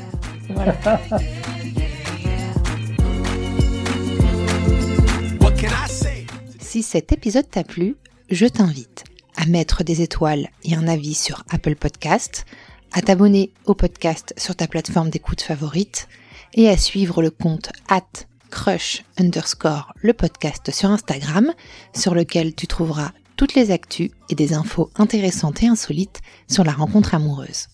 [6.59, 7.97] si cet épisode t'a plu,
[8.31, 9.05] je t'invite
[9.37, 12.45] à mettre des étoiles et un avis sur Apple Podcast,
[12.93, 16.09] à t'abonner au podcast sur ta plateforme d'écoute favorite
[16.55, 18.05] et à suivre le compte at
[18.51, 21.53] crush underscore le podcast sur Instagram
[21.95, 26.73] sur lequel tu trouveras toutes les actus et des infos intéressantes et insolites sur la
[26.73, 27.67] rencontre amoureuse.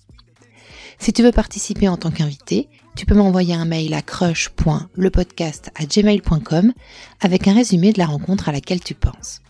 [0.98, 6.72] Si tu veux participer en tant qu'invité, tu peux m'envoyer un mail à crush.lepodcast@gmail.com
[7.20, 9.40] avec un résumé de la rencontre à laquelle tu penses.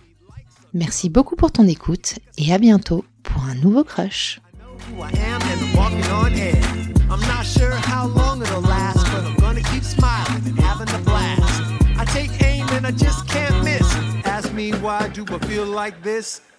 [0.73, 4.41] Merci beaucoup pour ton écoute et à bientôt pour un nouveau crush.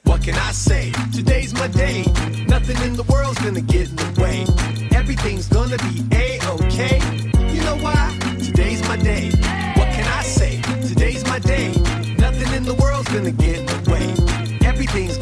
[0.04, 0.92] What can I say?
[1.14, 2.04] Today's my day.
[2.48, 4.46] Nothing in the world's gonna get in the way.
[4.98, 7.00] Everything's gonna be a-okay.
[7.54, 8.18] You know why?
[8.40, 9.30] Today's my day.
[9.76, 10.62] What can I say?
[10.88, 11.72] Today's my day.
[13.12, 14.68] Nothing in the world's gonna get in the way.
[14.68, 15.21] Everything's